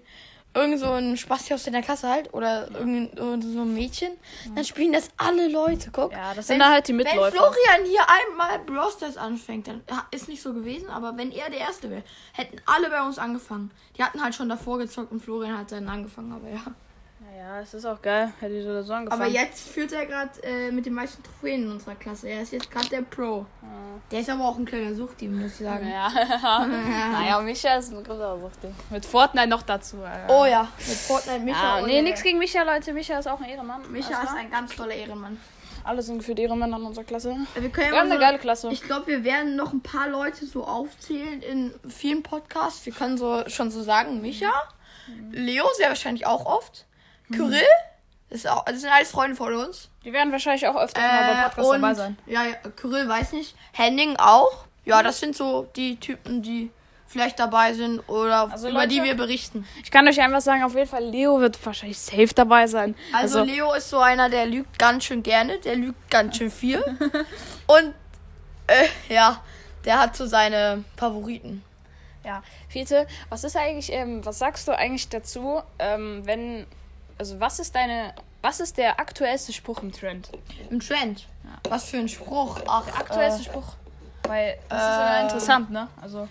irgend 0.54 0.80
so 0.80 0.90
ein 0.92 1.18
Spasti 1.18 1.52
aus 1.52 1.64
der 1.64 1.82
Klasse 1.82 2.08
halt 2.08 2.32
oder 2.32 2.70
irgend 2.72 3.14
so 3.18 3.60
ein 3.60 3.74
Mädchen, 3.74 4.12
dann 4.54 4.64
spielen 4.64 4.92
das 4.94 5.10
alle 5.18 5.48
Leute, 5.48 5.90
guck. 5.92 6.12
Ja, 6.12 6.28
das 6.32 6.36
Wenn- 6.48 6.54
sind 6.54 6.58
da 6.60 6.70
halt 6.70 6.88
die 6.88 6.92
Wenn 6.92 6.96
Mitläufer. 7.04 7.32
Florian 7.36 7.84
hier 7.84 8.00
einmal 8.08 8.58
Brawl 8.60 8.90
Stars 8.90 9.18
anfängt, 9.18 9.68
dann 9.68 9.82
ist 10.12 10.28
nicht 10.28 10.40
so 10.40 10.54
gewesen, 10.54 10.88
aber 10.88 11.16
wenn 11.18 11.30
er 11.30 11.50
der 11.50 11.60
Erste 11.60 11.90
wäre, 11.90 12.02
hätten 12.32 12.56
alle 12.64 12.88
bei 12.88 13.02
uns 13.02 13.18
angefangen. 13.18 13.70
Die 13.98 14.02
hatten 14.02 14.22
halt 14.22 14.34
schon 14.34 14.48
davor 14.48 14.78
gezockt 14.78 15.12
und 15.12 15.20
Florian 15.20 15.58
hat 15.58 15.72
dann 15.72 15.88
angefangen, 15.90 16.32
aber 16.32 16.48
ja. 16.48 16.62
Ja, 17.36 17.60
es 17.60 17.74
ist 17.74 17.84
auch 17.84 18.00
geil. 18.00 18.32
Hätte 18.40 18.54
ich 18.54 18.64
so 18.64 18.70
oder 18.70 18.82
so 18.82 18.92
angefangen. 18.94 19.20
Aber 19.22 19.30
jetzt 19.30 19.68
führt 19.68 19.92
er 19.92 20.06
gerade 20.06 20.30
äh, 20.42 20.70
mit 20.70 20.86
den 20.86 20.94
meisten 20.94 21.22
Trophäen 21.22 21.64
in 21.64 21.70
unserer 21.70 21.94
Klasse. 21.94 22.28
Er 22.28 22.42
ist 22.42 22.52
jetzt 22.52 22.70
gerade 22.70 22.88
der 22.88 23.02
Pro. 23.02 23.44
Der 24.10 24.20
ist 24.20 24.30
aber 24.30 24.44
auch 24.48 24.56
ein 24.56 24.64
kleiner 24.64 24.94
Suchti, 24.94 25.28
muss 25.28 25.52
ich 25.52 25.66
sagen. 25.66 25.86
Ja. 25.88 26.08
naja, 26.66 27.40
Micha 27.40 27.76
ist 27.76 27.92
ein 27.92 28.02
großer 28.02 28.38
Suchti. 28.40 28.68
Mit 28.90 29.04
Fortnite 29.04 29.48
noch 29.48 29.62
dazu. 29.62 29.98
Alter. 30.02 30.32
Oh 30.34 30.46
ja, 30.46 30.68
mit 30.78 30.96
Fortnite 30.96 31.40
Micha. 31.40 31.76
Ja, 31.76 31.82
und, 31.82 31.86
nee, 31.88 32.00
nichts 32.02 32.22
gegen 32.22 32.38
Micha, 32.38 32.62
Leute. 32.62 32.92
Micha 32.92 33.18
ist 33.18 33.26
auch 33.28 33.40
ein 33.40 33.48
Ehrenmann. 33.50 33.82
Micha 33.92 34.22
ist 34.22 34.34
ein 34.34 34.50
ganz 34.50 34.74
toller 34.74 34.94
Ehrenmann. 34.94 35.38
Alle 35.84 36.02
sind 36.02 36.18
gefühlt 36.18 36.38
Ehrenmänner 36.40 36.78
in 36.78 36.84
unserer 36.84 37.04
Klasse. 37.04 37.36
Wir 37.54 37.68
können 37.70 37.92
Wir 37.92 37.98
haben 37.98 38.06
eine 38.06 38.14
so- 38.14 38.20
geile 38.20 38.38
Klasse. 38.38 38.68
Ich 38.72 38.82
glaube, 38.82 39.06
wir 39.06 39.24
werden 39.24 39.54
noch 39.56 39.72
ein 39.72 39.82
paar 39.82 40.08
Leute 40.08 40.44
so 40.46 40.64
aufzählen 40.64 41.42
in 41.42 41.72
vielen 41.88 42.22
Podcasts. 42.24 42.84
Wir 42.86 42.92
können 42.92 43.18
so 43.18 43.44
schon 43.48 43.70
so 43.70 43.82
sagen, 43.82 44.20
Micha, 44.20 44.50
Leo 45.30 45.64
sehr 45.76 45.88
wahrscheinlich 45.88 46.26
auch 46.26 46.44
oft, 46.46 46.86
Kyrill, 47.32 47.60
das, 48.30 48.38
ist 48.40 48.48
auch, 48.48 48.64
das 48.64 48.80
sind 48.80 48.90
alles 48.90 49.10
Freunde 49.10 49.36
von 49.36 49.52
uns. 49.54 49.88
Die 50.04 50.12
werden 50.12 50.32
wahrscheinlich 50.32 50.66
auch 50.66 50.76
öfter 50.76 51.00
mal 51.00 51.08
bei 51.08 51.30
Äh, 51.32 51.42
Podcasts 51.44 51.70
und 51.70 51.82
dabei 51.82 51.94
sein. 51.94 52.18
ja, 52.26 52.44
ja, 52.44 52.54
Kyrill 52.76 53.08
weiß 53.08 53.32
nicht, 53.32 53.54
Henning 53.72 54.16
auch. 54.16 54.64
Ja, 54.84 55.02
das 55.02 55.18
sind 55.20 55.34
so 55.36 55.68
die 55.74 55.96
Typen, 55.98 56.42
die 56.42 56.70
vielleicht 57.08 57.38
dabei 57.38 57.72
sind 57.72 58.00
oder 58.08 58.50
Also, 58.52 58.68
über 58.68 58.80
Leute- 58.80 58.88
die 58.94 59.02
wir 59.02 59.14
berichten. 59.16 59.66
Ich 59.82 59.90
kann 59.90 60.06
euch 60.08 60.20
einfach 60.20 60.40
sagen, 60.40 60.62
auf 60.64 60.74
jeden 60.74 60.88
Fall, 60.88 61.04
Leo 61.04 61.40
wird 61.40 61.64
wahrscheinlich 61.64 61.98
safe 61.98 62.28
dabei 62.34 62.66
sein. 62.66 62.94
Also, 63.12 63.42
Leo 63.42 63.72
ist 63.74 63.90
so 63.90 63.98
einer, 63.98 64.28
der 64.28 64.46
lügt 64.46 64.78
ganz 64.78 65.04
schön 65.04 65.22
gerne, 65.22 65.58
der 65.58 65.76
lügt 65.76 66.10
ganz 66.10 66.36
schön 66.36 66.50
viel. 66.50 66.78
und 67.66 67.94
äh, 68.68 68.86
ja, 69.14 69.40
der 69.84 70.00
hat 70.00 70.16
so 70.16 70.26
seine 70.26 70.84
Favoriten. 70.96 71.62
Ja, 72.24 72.42
Fiete, 72.68 73.06
was 73.28 73.44
ist 73.44 73.56
eigentlich, 73.56 73.92
ähm, 73.92 74.24
was 74.26 74.40
sagst 74.40 74.66
du 74.66 74.76
eigentlich 74.76 75.08
dazu, 75.08 75.62
ähm, 75.78 76.22
wenn, 76.24 76.66
also 77.18 77.40
was 77.40 77.58
ist 77.58 77.74
deine, 77.74 78.14
was 78.42 78.60
ist 78.60 78.76
der 78.76 79.00
aktuellste 79.00 79.52
Spruch 79.52 79.82
im 79.82 79.92
Trend? 79.92 80.30
Im 80.70 80.80
Trend. 80.80 81.26
Was 81.68 81.84
für 81.84 81.98
ein 81.98 82.08
Spruch. 82.08 82.60
Ach, 82.66 82.84
Der 82.84 82.96
aktuellste 82.96 83.42
äh, 83.42 83.44
Spruch? 83.44 83.74
Weil 84.24 84.58
das 84.68 84.82
ist 84.82 84.88
ähm, 84.88 85.00
ja 85.00 85.22
interessant, 85.22 85.70
ne? 85.70 85.88
Also. 86.00 86.28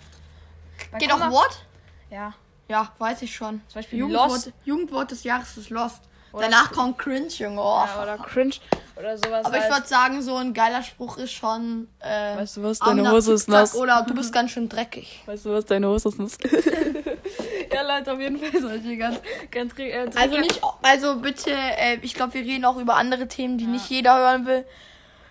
Geht 0.98 1.12
auch 1.12 1.30
Wort? 1.30 1.64
Ja. 2.10 2.34
Ja, 2.68 2.92
weiß 2.98 3.22
ich 3.22 3.34
schon. 3.34 3.62
Zum 3.68 3.78
Beispiel 3.80 3.98
Jugendwort, 4.00 4.30
Lost. 4.30 4.52
Jugendwort 4.64 5.10
des 5.10 5.24
Jahres 5.24 5.56
ist 5.56 5.70
Lost. 5.70 6.02
Oder- 6.36 6.48
Danach 6.50 6.70
kommt 6.72 6.98
Cringe, 6.98 7.28
Junge. 7.28 7.60
Oh. 7.60 7.84
ja. 7.86 8.02
Oder 8.02 8.18
cringe 8.18 8.56
oder 8.96 9.16
sowas. 9.16 9.44
Aber 9.44 9.56
ich 9.56 9.64
halt. 9.64 9.72
würde 9.72 9.86
sagen, 9.86 10.22
so 10.22 10.36
ein 10.36 10.54
geiler 10.54 10.82
Spruch 10.82 11.18
ist 11.18 11.32
schon. 11.32 11.88
Äh, 12.00 12.36
Weißt 12.36 12.56
du 12.56 12.62
was, 12.62 12.78
deine 12.78 13.10
Hose 13.10 13.34
ist 13.34 13.48
nass. 13.48 13.74
Oder 13.74 14.04
du 14.06 14.14
bist 14.14 14.32
ganz 14.32 14.50
schön 14.50 14.68
dreckig. 14.68 15.22
Weißt 15.26 15.46
du 15.46 15.52
was, 15.52 15.64
deine 15.64 15.88
Hose 15.88 16.08
ist 16.08 16.18
nass. 16.18 16.38
ja, 17.72 17.82
Leute, 17.82 18.12
auf 18.12 18.20
jeden 18.20 18.38
Fall 18.38 18.60
solche 18.60 18.96
ganz, 18.96 19.20
ganz 19.50 19.78
äh, 19.78 20.08
Also 20.14 20.38
nicht, 20.38 20.60
also 20.82 21.16
bitte, 21.16 21.50
äh, 21.52 21.98
ich 22.02 22.14
glaube, 22.14 22.34
wir 22.34 22.42
reden 22.42 22.64
auch 22.64 22.76
über 22.76 22.96
andere 22.96 23.28
Themen, 23.28 23.58
die 23.58 23.66
nicht 23.66 23.88
jeder 23.90 24.16
hören 24.16 24.46
will. 24.46 24.64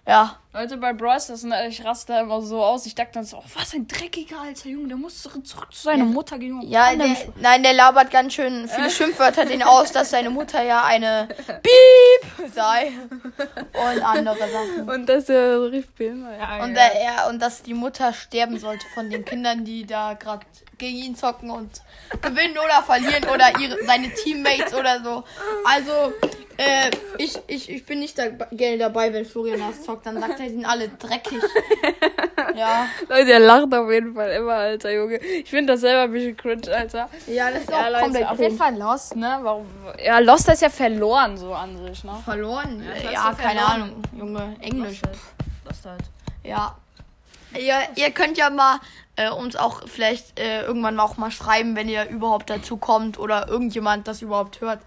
Ja. 0.08 0.38
Leute 0.54 0.78
bei 0.78 0.94
Bros, 0.94 1.28
das 1.28 1.42
sind, 1.42 1.54
ich 1.68 1.84
raste 1.84 2.14
da 2.14 2.22
immer 2.22 2.42
so 2.42 2.64
aus. 2.64 2.86
Ich 2.86 2.96
dachte 2.96 3.14
dann 3.16 3.26
so, 3.26 3.38
oh, 3.38 3.44
was 3.56 3.74
ein 3.74 3.88
dreckiger 3.88 4.40
alter 4.40 4.70
Junge, 4.70 4.88
der 4.88 4.98
muss 4.98 5.22
zurück 5.22 5.46
zu 5.46 5.58
seiner 5.72 6.06
Mutter 6.06 6.38
gehen. 6.38 6.62
Ja, 6.62 6.96
der, 6.96 7.18
nein, 7.42 7.62
der 7.64 7.74
labert 7.74 8.12
ganz 8.12 8.34
schön 8.34 8.70
viele 8.70 8.90
Schimpfwörter 8.90 9.46
den 9.46 9.64
aus, 9.64 9.92
dass 9.92 10.12
seine 10.12 10.30
Mutter 10.30 10.64
ja 10.64 10.86
eine 10.86 11.28
Piep 11.48 12.54
sei. 12.54 12.94
Und 13.74 14.02
andere 14.02 14.38
Sachen. 14.38 14.90
Und 14.90 15.10
dass 15.10 15.28
er 15.28 15.58
so 15.58 15.66
rief 15.66 15.92
behindert. 15.94 16.40
Ja, 16.40 16.64
Und, 16.64 16.76
ja. 16.76 16.84
er, 16.84 17.30
und 17.30 17.42
dass 17.42 17.64
die 17.64 17.74
Mutter 17.74 18.14
sterben 18.14 18.58
sollte 18.60 18.86
von 18.94 19.10
den 19.10 19.26
Kindern, 19.26 19.66
die 19.66 19.86
da 19.86 20.14
gerade 20.14 20.46
gegen 20.78 20.98
ihn 20.98 21.16
zocken 21.16 21.50
und 21.50 21.82
gewinnen 22.22 22.58
oder 22.58 22.84
verlieren 22.84 23.26
oder 23.26 23.60
ihre, 23.60 23.84
seine 23.86 24.14
Teammates 24.14 24.74
oder 24.74 25.04
so. 25.04 25.24
Also, 25.66 26.14
äh, 26.58 26.92
ich, 27.18 27.38
ich, 27.48 27.70
ich 27.70 27.86
bin 27.86 28.00
nicht 28.00 28.18
da, 28.18 28.28
gerne 28.52 28.78
dabei, 28.78 29.12
wenn 29.14 29.26
Florian 29.26 29.60
das 29.60 29.84
zockt. 29.84 30.06
Dann 30.06 30.20
sagt 30.20 30.40
er, 30.40 30.50
sind 30.50 30.66
alle 30.66 30.90
dreckig. 30.90 31.40
Ja. 32.56 32.88
Leute, 33.10 33.34
er 33.34 33.40
lacht 33.40 33.74
auf 33.74 33.90
jeden 33.92 34.14
Fall 34.14 34.30
immer, 34.32 34.54
alter 34.54 34.92
Junge. 34.92 35.18
Ich 35.18 35.50
finde 35.50 35.74
das 35.74 35.82
selber 35.82 36.04
ein 36.04 36.12
bisschen 36.12 36.38
cringe, 36.38 36.74
Alter. 36.74 37.10
Ja, 37.28 37.50
das 37.52 37.62
ist 37.62 37.70
Ja, 37.70 37.80
auch 37.88 37.90
Leute, 37.90 38.00
komplett 38.04 38.28
auf 38.30 38.40
jeden. 38.40 38.58
Fall 38.58 38.78
Lost, 38.78 39.16
ne? 39.16 39.40
Warum? 39.42 39.66
Ja, 40.04 40.20
Lost 40.20 40.48
ist 40.50 40.62
ja 40.62 40.70
verloren, 40.70 41.38
so 41.38 41.54
an 41.54 41.78
sich, 41.86 42.04
ne? 42.04 42.14
Verloren? 42.24 42.82
Ja, 43.12 43.32
du 43.32 43.38
keine 43.38 43.60
verloren. 43.60 43.82
Ahnung, 43.82 44.04
Junge. 44.18 44.56
Englisch. 44.62 45.02
Lost 45.66 45.86
halt. 45.86 46.04
Ja. 46.44 46.78
ihr, 47.58 47.76
ihr 47.96 48.12
könnt 48.12 48.38
ja 48.38 48.50
mal 48.50 48.80
äh, 49.18 49.30
uns 49.30 49.56
auch 49.56 49.88
vielleicht 49.88 50.40
äh, 50.40 50.62
irgendwann 50.64 51.00
auch 51.00 51.18
mal 51.18 51.32
schreiben, 51.32 51.76
wenn 51.76 51.90
ihr 51.90 52.08
überhaupt 52.10 52.50
dazu 52.50 52.78
kommt 52.78 53.18
oder 53.20 53.48
irgendjemand 53.50 54.08
das 54.08 54.22
überhaupt 54.22 54.62
hört. 54.62 54.80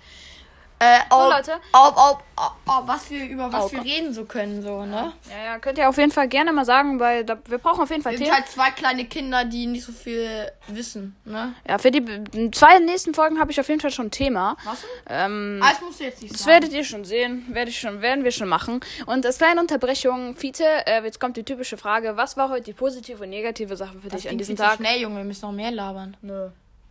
Äh, 0.80 1.00
ob, 1.10 1.32
Leute. 1.32 1.52
Ob, 1.72 1.96
ob, 1.96 2.22
ob, 2.66 2.86
was 2.86 3.10
wir 3.10 3.24
über 3.26 3.52
was 3.52 3.72
wir 3.72 3.82
reden 3.82 4.14
so 4.14 4.24
können, 4.24 4.62
so, 4.62 4.84
ne? 4.84 5.12
Ja, 5.28 5.44
ja, 5.44 5.58
könnt 5.58 5.76
ihr 5.78 5.88
auf 5.88 5.96
jeden 5.98 6.12
Fall 6.12 6.28
gerne 6.28 6.52
mal 6.52 6.64
sagen, 6.64 7.00
weil 7.00 7.24
da, 7.24 7.36
wir 7.46 7.58
brauchen 7.58 7.80
auf 7.82 7.90
jeden 7.90 8.02
Fall 8.02 8.12
Wir 8.12 8.18
sind 8.18 8.26
Themen. 8.28 8.36
halt 8.36 8.48
zwei 8.48 8.70
kleine 8.70 9.04
Kinder, 9.06 9.44
die 9.44 9.66
nicht 9.66 9.84
so 9.84 9.90
viel 9.90 10.50
wissen, 10.68 11.16
ne? 11.24 11.52
Ja, 11.66 11.78
für 11.78 11.90
die 11.90 12.50
zwei 12.52 12.78
nächsten 12.78 13.12
Folgen 13.12 13.40
habe 13.40 13.50
ich 13.50 13.58
auf 13.58 13.68
jeden 13.68 13.80
Fall 13.80 13.90
schon 13.90 14.06
ein 14.06 14.10
Thema. 14.12 14.56
Was? 14.64 14.84
Ähm, 15.08 15.60
Ah, 15.64 15.70
das 15.70 15.80
musst 15.80 15.98
du 15.98 16.04
jetzt 16.04 16.22
nicht 16.22 16.34
das 16.34 16.40
sagen. 16.42 16.52
werdet 16.52 16.72
ihr 16.72 16.84
schon 16.84 17.04
sehen, 17.04 17.46
werde 17.50 17.70
ich 17.70 17.80
schon, 17.80 18.00
werden 18.00 18.22
wir 18.22 18.30
schon 18.30 18.48
machen. 18.48 18.80
Und 19.06 19.26
als 19.26 19.38
kleine 19.38 19.60
Unterbrechung, 19.60 20.36
Fiete, 20.36 20.64
äh, 20.86 21.02
jetzt 21.02 21.18
kommt 21.18 21.36
die 21.36 21.44
typische 21.44 21.76
Frage, 21.76 22.16
was 22.16 22.36
war 22.36 22.50
heute 22.50 22.66
die 22.66 22.72
positive 22.72 23.24
und 23.24 23.30
negative 23.30 23.76
Sache 23.76 23.98
für 24.00 24.08
das 24.08 24.22
dich 24.22 24.30
an 24.30 24.38
diesem 24.38 24.54
Tag? 24.56 24.76
schnell, 24.76 25.00
Junge, 25.00 25.16
wir 25.16 25.24
müssen 25.24 25.44
noch 25.46 25.52
mehr 25.52 25.72
labern. 25.72 26.16
Nö, 26.22 26.50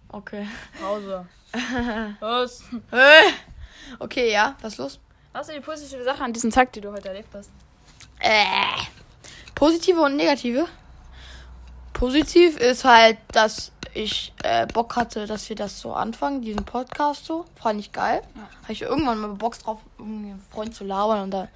Okay. 0.09 0.45
Pause. 0.81 1.25
Was? 2.19 2.61
Äh. 2.91 3.31
Okay, 3.99 4.31
ja, 4.31 4.55
was 4.61 4.73
ist 4.73 4.79
los? 4.79 4.99
Was 5.33 5.49
ist 5.49 5.55
die 5.55 5.61
positive 5.61 6.03
Sache 6.03 6.23
an 6.23 6.33
diesem 6.33 6.51
Tag, 6.51 6.71
die 6.73 6.81
du 6.81 6.91
heute 6.91 7.09
erlebt 7.09 7.29
hast? 7.33 7.51
Äh. 8.19 8.43
Positive 9.55 10.01
und 10.01 10.15
negative. 10.15 10.67
Positiv 11.93 12.57
ist 12.57 12.85
halt, 12.85 13.17
dass 13.31 13.71
ich 13.97 14.33
äh, 14.43 14.67
Bock 14.67 14.95
hatte, 14.95 15.25
dass 15.25 15.49
wir 15.49 15.55
das 15.55 15.79
so 15.79 15.93
anfangen, 15.93 16.41
diesen 16.41 16.63
Podcast 16.63 17.25
so. 17.25 17.45
Fand 17.55 17.79
ich 17.79 17.91
geil. 17.91 18.21
Habe 18.61 18.73
ich 18.73 18.83
irgendwann 18.83 19.19
mal 19.19 19.29
Bock 19.29 19.57
drauf, 19.57 19.79
irgendwie 19.97 20.31
einen 20.31 20.45
Freund 20.51 20.75
zu 20.75 20.83
labern 20.83 21.23
und 21.23 21.31
da 21.31 21.47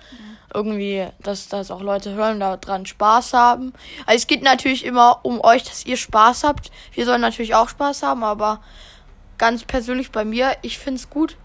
irgendwie, 0.53 1.07
dass 1.19 1.47
das 1.47 1.69
auch 1.69 1.81
Leute 1.81 2.13
hören, 2.13 2.39
da 2.39 2.57
dran 2.57 2.85
Spaß 2.85 3.33
haben. 3.33 3.73
Also 4.05 4.17
es 4.17 4.27
geht 4.27 4.41
natürlich 4.41 4.85
immer 4.85 5.19
um 5.23 5.41
euch, 5.41 5.63
dass 5.63 5.85
ihr 5.85 5.97
Spaß 5.97 6.43
habt. 6.43 6.71
Wir 6.93 7.05
sollen 7.05 7.21
natürlich 7.21 7.53
auch 7.53 7.69
Spaß 7.69 8.01
haben, 8.03 8.23
aber 8.23 8.61
ganz 9.38 9.63
persönlich 9.63 10.11
bei 10.11 10.25
mir, 10.25 10.57
ich 10.63 10.79
find's 10.79 11.09
gut. 11.09 11.38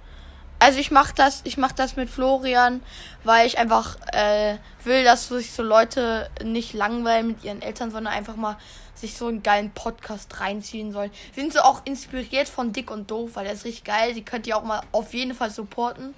Also 0.58 0.78
ich 0.78 0.90
mach 0.90 1.12
das, 1.12 1.42
ich 1.44 1.58
mach 1.58 1.72
das 1.72 1.96
mit 1.96 2.08
Florian, 2.08 2.82
weil 3.25 3.46
ich 3.46 3.58
einfach 3.58 3.96
äh, 4.12 4.56
will, 4.84 5.04
dass 5.04 5.28
sich 5.28 5.52
so 5.52 5.62
Leute 5.62 6.30
nicht 6.42 6.72
langweilen 6.72 7.28
mit 7.28 7.44
ihren 7.44 7.60
Eltern, 7.60 7.90
sondern 7.90 8.12
einfach 8.12 8.36
mal 8.36 8.56
sich 8.94 9.16
so 9.16 9.26
einen 9.26 9.42
geilen 9.42 9.70
Podcast 9.70 10.40
reinziehen 10.40 10.92
sollen. 10.92 11.10
Sind 11.34 11.52
so 11.52 11.60
auch 11.60 11.82
inspiriert 11.84 12.48
von 12.48 12.72
Dick 12.72 12.90
und 12.90 13.10
Doof, 13.10 13.32
weil 13.34 13.44
der 13.44 13.52
ist 13.52 13.64
richtig 13.64 13.84
geil. 13.84 14.14
Die 14.14 14.25
könnt 14.25 14.46
ihr 14.46 14.56
auch 14.56 14.64
mal 14.64 14.82
auf 14.92 15.12
jeden 15.12 15.34
Fall 15.34 15.50
supporten. 15.50 16.14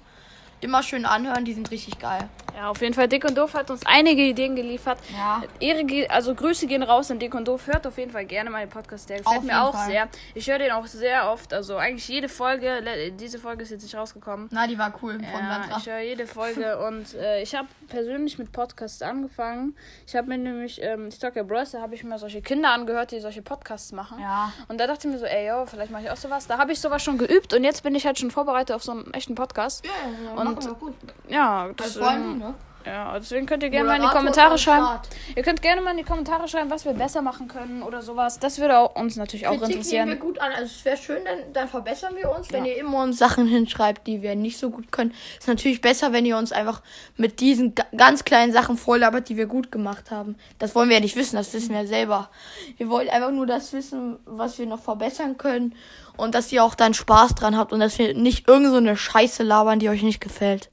Immer 0.61 0.83
schön 0.83 1.05
anhören, 1.05 1.45
die 1.45 1.53
sind 1.53 1.71
richtig 1.71 1.99
geil. 1.99 2.29
Ja, 2.59 2.69
auf 2.69 2.81
jeden 2.81 2.93
Fall, 2.93 3.07
Dick 3.07 3.23
und 3.23 3.37
Doof 3.37 3.53
hat 3.53 3.71
uns 3.71 3.85
einige 3.85 4.21
Ideen 4.21 4.53
geliefert. 4.53 4.97
Ja. 5.13 5.41
Ehre, 5.61 6.09
also 6.09 6.35
Grüße 6.35 6.67
gehen 6.67 6.83
raus 6.83 7.09
an 7.09 7.17
Dick 7.17 7.33
und 7.33 7.47
Doof. 7.47 7.67
Hört 7.67 7.87
auf 7.87 7.97
jeden 7.97 8.11
Fall 8.11 8.25
gerne 8.25 8.49
mal 8.49 8.59
den 8.59 8.69
Podcast. 8.69 9.09
Der 9.09 9.19
gefällt 9.19 9.37
Auf 9.37 9.43
mir 9.45 9.63
auch 9.63 9.73
Fall. 9.73 9.87
sehr. 9.87 10.09
Ich 10.33 10.49
höre 10.49 10.59
den 10.59 10.71
auch 10.71 10.85
sehr 10.85 11.31
oft. 11.31 11.53
Also 11.53 11.77
eigentlich 11.77 12.09
jede 12.09 12.27
Folge. 12.27 12.83
Diese 13.17 13.39
Folge 13.39 13.63
ist 13.63 13.69
jetzt 13.69 13.83
nicht 13.83 13.95
rausgekommen. 13.95 14.49
Na, 14.51 14.67
die 14.67 14.77
war 14.77 14.93
cool 15.01 15.13
von 15.13 15.23
Ja, 15.23 15.77
ich 15.77 15.85
höre 15.85 15.99
jede 15.99 16.27
Folge 16.27 16.77
und 16.87 17.13
äh, 17.13 17.41
ich 17.41 17.55
habe 17.55 17.69
persönlich 17.87 18.37
mit 18.37 18.51
Podcasts 18.51 19.01
angefangen. 19.01 19.77
Ich 20.05 20.17
habe 20.17 20.27
mir 20.27 20.37
nämlich, 20.37 20.81
ähm, 20.81 21.09
ja 21.21 21.43
Bros, 21.43 21.71
da 21.71 21.81
habe 21.81 21.95
ich 21.95 22.03
mir 22.03 22.19
solche 22.19 22.41
Kinder 22.41 22.71
angehört, 22.71 23.11
die 23.11 23.21
solche 23.21 23.41
Podcasts 23.41 23.93
machen. 23.93 24.19
Ja. 24.19 24.51
Und 24.67 24.79
da 24.81 24.87
dachte 24.87 25.07
ich 25.07 25.13
mir 25.13 25.19
so, 25.19 25.25
ey, 25.25 25.47
yo, 25.47 25.65
vielleicht 25.65 25.91
mache 25.91 26.03
ich 26.03 26.11
auch 26.11 26.17
sowas. 26.17 26.47
Da 26.47 26.57
habe 26.57 26.73
ich 26.73 26.81
sowas 26.81 27.01
schon 27.01 27.17
geübt 27.17 27.53
und 27.53 27.63
jetzt 27.63 27.83
bin 27.83 27.95
ich 27.95 28.05
halt 28.05 28.19
schon 28.19 28.31
vorbereitet 28.31 28.75
auf 28.75 28.83
so 28.83 28.91
einen 28.91 29.13
echten 29.13 29.35
Podcast. 29.35 29.85
Ja, 29.85 29.91
ja, 30.35 30.41
Und-. 30.55 30.95
Ja, 31.27 31.69
das, 31.75 31.95
ähm, 31.97 32.37
ne? 32.39 32.55
Ja, 32.85 33.17
deswegen 33.19 33.45
könnt 33.45 33.61
ihr 33.63 33.69
gerne 33.69 33.87
mal 33.87 33.95
in 33.95 34.01
die 34.01 34.07
Moderator 34.07 34.21
Kommentare 34.31 34.57
schreiben. 34.57 34.85
Start. 34.85 35.09
Ihr 35.35 35.43
könnt 35.43 35.61
gerne 35.61 35.81
mal 35.81 35.91
in 35.91 35.97
die 35.97 36.03
Kommentare 36.03 36.47
schreiben, 36.47 36.69
was 36.69 36.85
wir 36.85 36.93
besser 36.93 37.21
machen 37.21 37.47
können 37.47 37.83
oder 37.83 38.01
sowas. 38.01 38.39
Das 38.39 38.57
würde 38.59 38.77
auch, 38.77 38.95
uns 38.95 39.15
natürlich 39.17 39.47
auch 39.47 39.51
Kritik 39.59 39.67
nehmen 39.77 39.83
wir 39.91 39.99
interessieren. 40.01 40.19
gut 40.19 40.39
an. 40.39 40.51
Also 40.53 40.65
es 40.65 40.85
wäre 40.85 40.97
schön, 40.97 41.23
dann, 41.25 41.53
dann 41.53 41.67
verbessern 41.67 42.15
wir 42.15 42.31
uns. 42.35 42.51
Wenn 42.51 42.65
Ja. 42.65 42.71
ihr 42.73 42.77
immer 42.79 43.03
uns 43.03 43.17
Sachen 43.17 43.45
hinschreibt, 43.47 44.07
die 44.07 44.21
wir 44.21 44.35
nicht 44.35 44.57
so 44.57 44.69
gut 44.69 44.91
können, 44.91 45.13
ist 45.37 45.47
natürlich 45.47 45.81
besser, 45.81 46.13
wenn 46.13 46.25
ihr 46.25 46.37
uns 46.37 46.51
einfach 46.51 46.81
mit 47.17 47.39
diesen 47.41 47.75
ga- 47.75 47.85
ganz 47.95 48.23
kleinen 48.25 48.53
Sachen 48.53 48.77
volllabert, 48.77 49.29
die 49.29 49.37
wir 49.37 49.45
gut 49.45 49.71
gemacht 49.71 50.09
haben. 50.09 50.35
Das 50.57 50.73
wollen 50.73 50.89
wir 50.89 50.95
ja 50.97 51.01
nicht 51.01 51.15
wissen, 51.15 51.35
das 51.35 51.53
wissen 51.53 51.73
wir 51.75 51.85
selber. 51.85 52.29
Wir 52.77 52.89
wollen 52.89 53.09
einfach 53.09 53.31
nur 53.31 53.45
das 53.45 53.73
wissen, 53.73 54.19
was 54.25 54.57
wir 54.57 54.65
noch 54.65 54.81
verbessern 54.81 55.37
können 55.37 55.75
und 56.17 56.33
dass 56.33 56.51
ihr 56.51 56.63
auch 56.63 56.75
dann 56.75 56.93
Spaß 56.93 57.35
dran 57.35 57.57
habt 57.57 57.73
und 57.73 57.79
dass 57.81 57.99
wir 57.99 58.13
nicht 58.13 58.47
irgend 58.47 58.69
so 58.71 58.77
eine 58.77 58.95
Scheiße 58.97 59.43
labern, 59.43 59.79
die 59.79 59.89
euch 59.89 60.01
nicht 60.03 60.21
gefällt. 60.21 60.69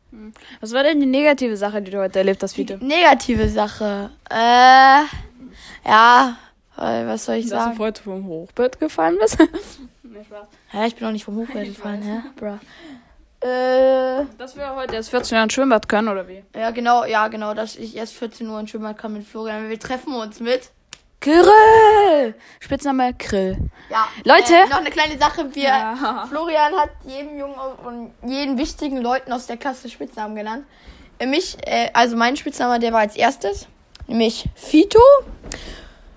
Was 0.61 0.73
war 0.73 0.83
denn 0.83 1.01
die 1.01 1.07
negative 1.07 1.57
Sache, 1.57 1.83
die 1.83 1.91
du 1.91 1.99
heute 1.99 2.19
erlebt 2.19 2.43
hast, 2.43 2.55
Fiete? 2.55 2.79
negative 2.85 3.49
Sache. 3.49 4.11
Äh, 4.31 5.03
ja, 5.89 6.37
äh, 6.77 7.07
was 7.07 7.25
soll 7.25 7.37
ich 7.37 7.49
Dass 7.49 7.65
sagen? 7.65 7.77
du 7.77 7.85
heute 7.85 8.03
vom 8.03 8.27
Hochbett 8.27 8.79
gefallen 8.81 9.17
bist? 9.21 9.39
nee, 10.03 10.25
Spaß. 10.25 10.47
Hä, 10.69 10.87
ich 10.87 10.95
bin 10.97 11.05
noch 11.07 11.13
nicht 11.13 11.25
vom 11.25 11.37
Hochbett 11.37 11.69
Ich 11.69 11.77
gefallen, 11.77 12.03
hä? 12.03 12.23
Bruh. 12.37 12.59
Äh, 13.47 14.25
Dass 14.39 14.57
wir 14.57 14.75
heute 14.75 14.95
erst 14.97 15.11
14 15.11 15.37
Uhr 15.37 15.45
ins 15.45 15.53
Schwimmbad 15.53 15.89
können, 15.89 16.09
oder 16.09 16.27
wie? 16.27 16.43
ja, 16.57 16.71
genau, 16.71 17.05
ja, 17.05 17.29
genau, 17.29 17.53
dass 17.55 17.77
ich 17.77 17.95
erst 17.97 18.15
14 18.15 18.49
Uhr 18.49 18.59
in 18.59 18.67
Schwimmbad 18.67 18.97
kann 18.99 19.13
mit 19.13 19.25
Florian. 19.27 19.69
Wir 19.69 19.79
treffen 19.79 20.15
uns 20.15 20.41
mit. 20.41 20.71
Grill! 21.21 22.35
Spitzname 22.61 23.15
Grill. 23.15 23.57
Ja. 23.91 24.09
Leute? 24.25 24.53
Äh, 24.55 24.69
noch 24.69 24.79
eine 24.79 24.91
kleine 24.91 25.19
Sache. 25.19 25.55
Wir, 25.55 25.65
Ja. 25.65 26.27
Florian 26.31 26.75
hat 26.77 26.91
jedem 27.05 27.39
Jungen 27.39 27.55
und 27.85 28.13
jeden 28.29 28.59
wichtigen 28.59 28.99
Leuten 28.99 29.33
aus 29.33 29.47
der 29.47 29.57
Klasse 29.57 29.89
Spitznamen 29.89 30.37
genannt. 30.37 30.67
Äh, 31.19 31.27
Mich, 31.27 31.57
äh, 31.67 31.91
also 31.95 32.17
mein 32.17 32.37
Spitzname, 32.37 32.79
der 32.79 32.93
war 32.93 33.01
als 33.01 33.17
erstes. 33.17 33.67
Nämlich 34.07 34.45
Fito. 34.55 35.01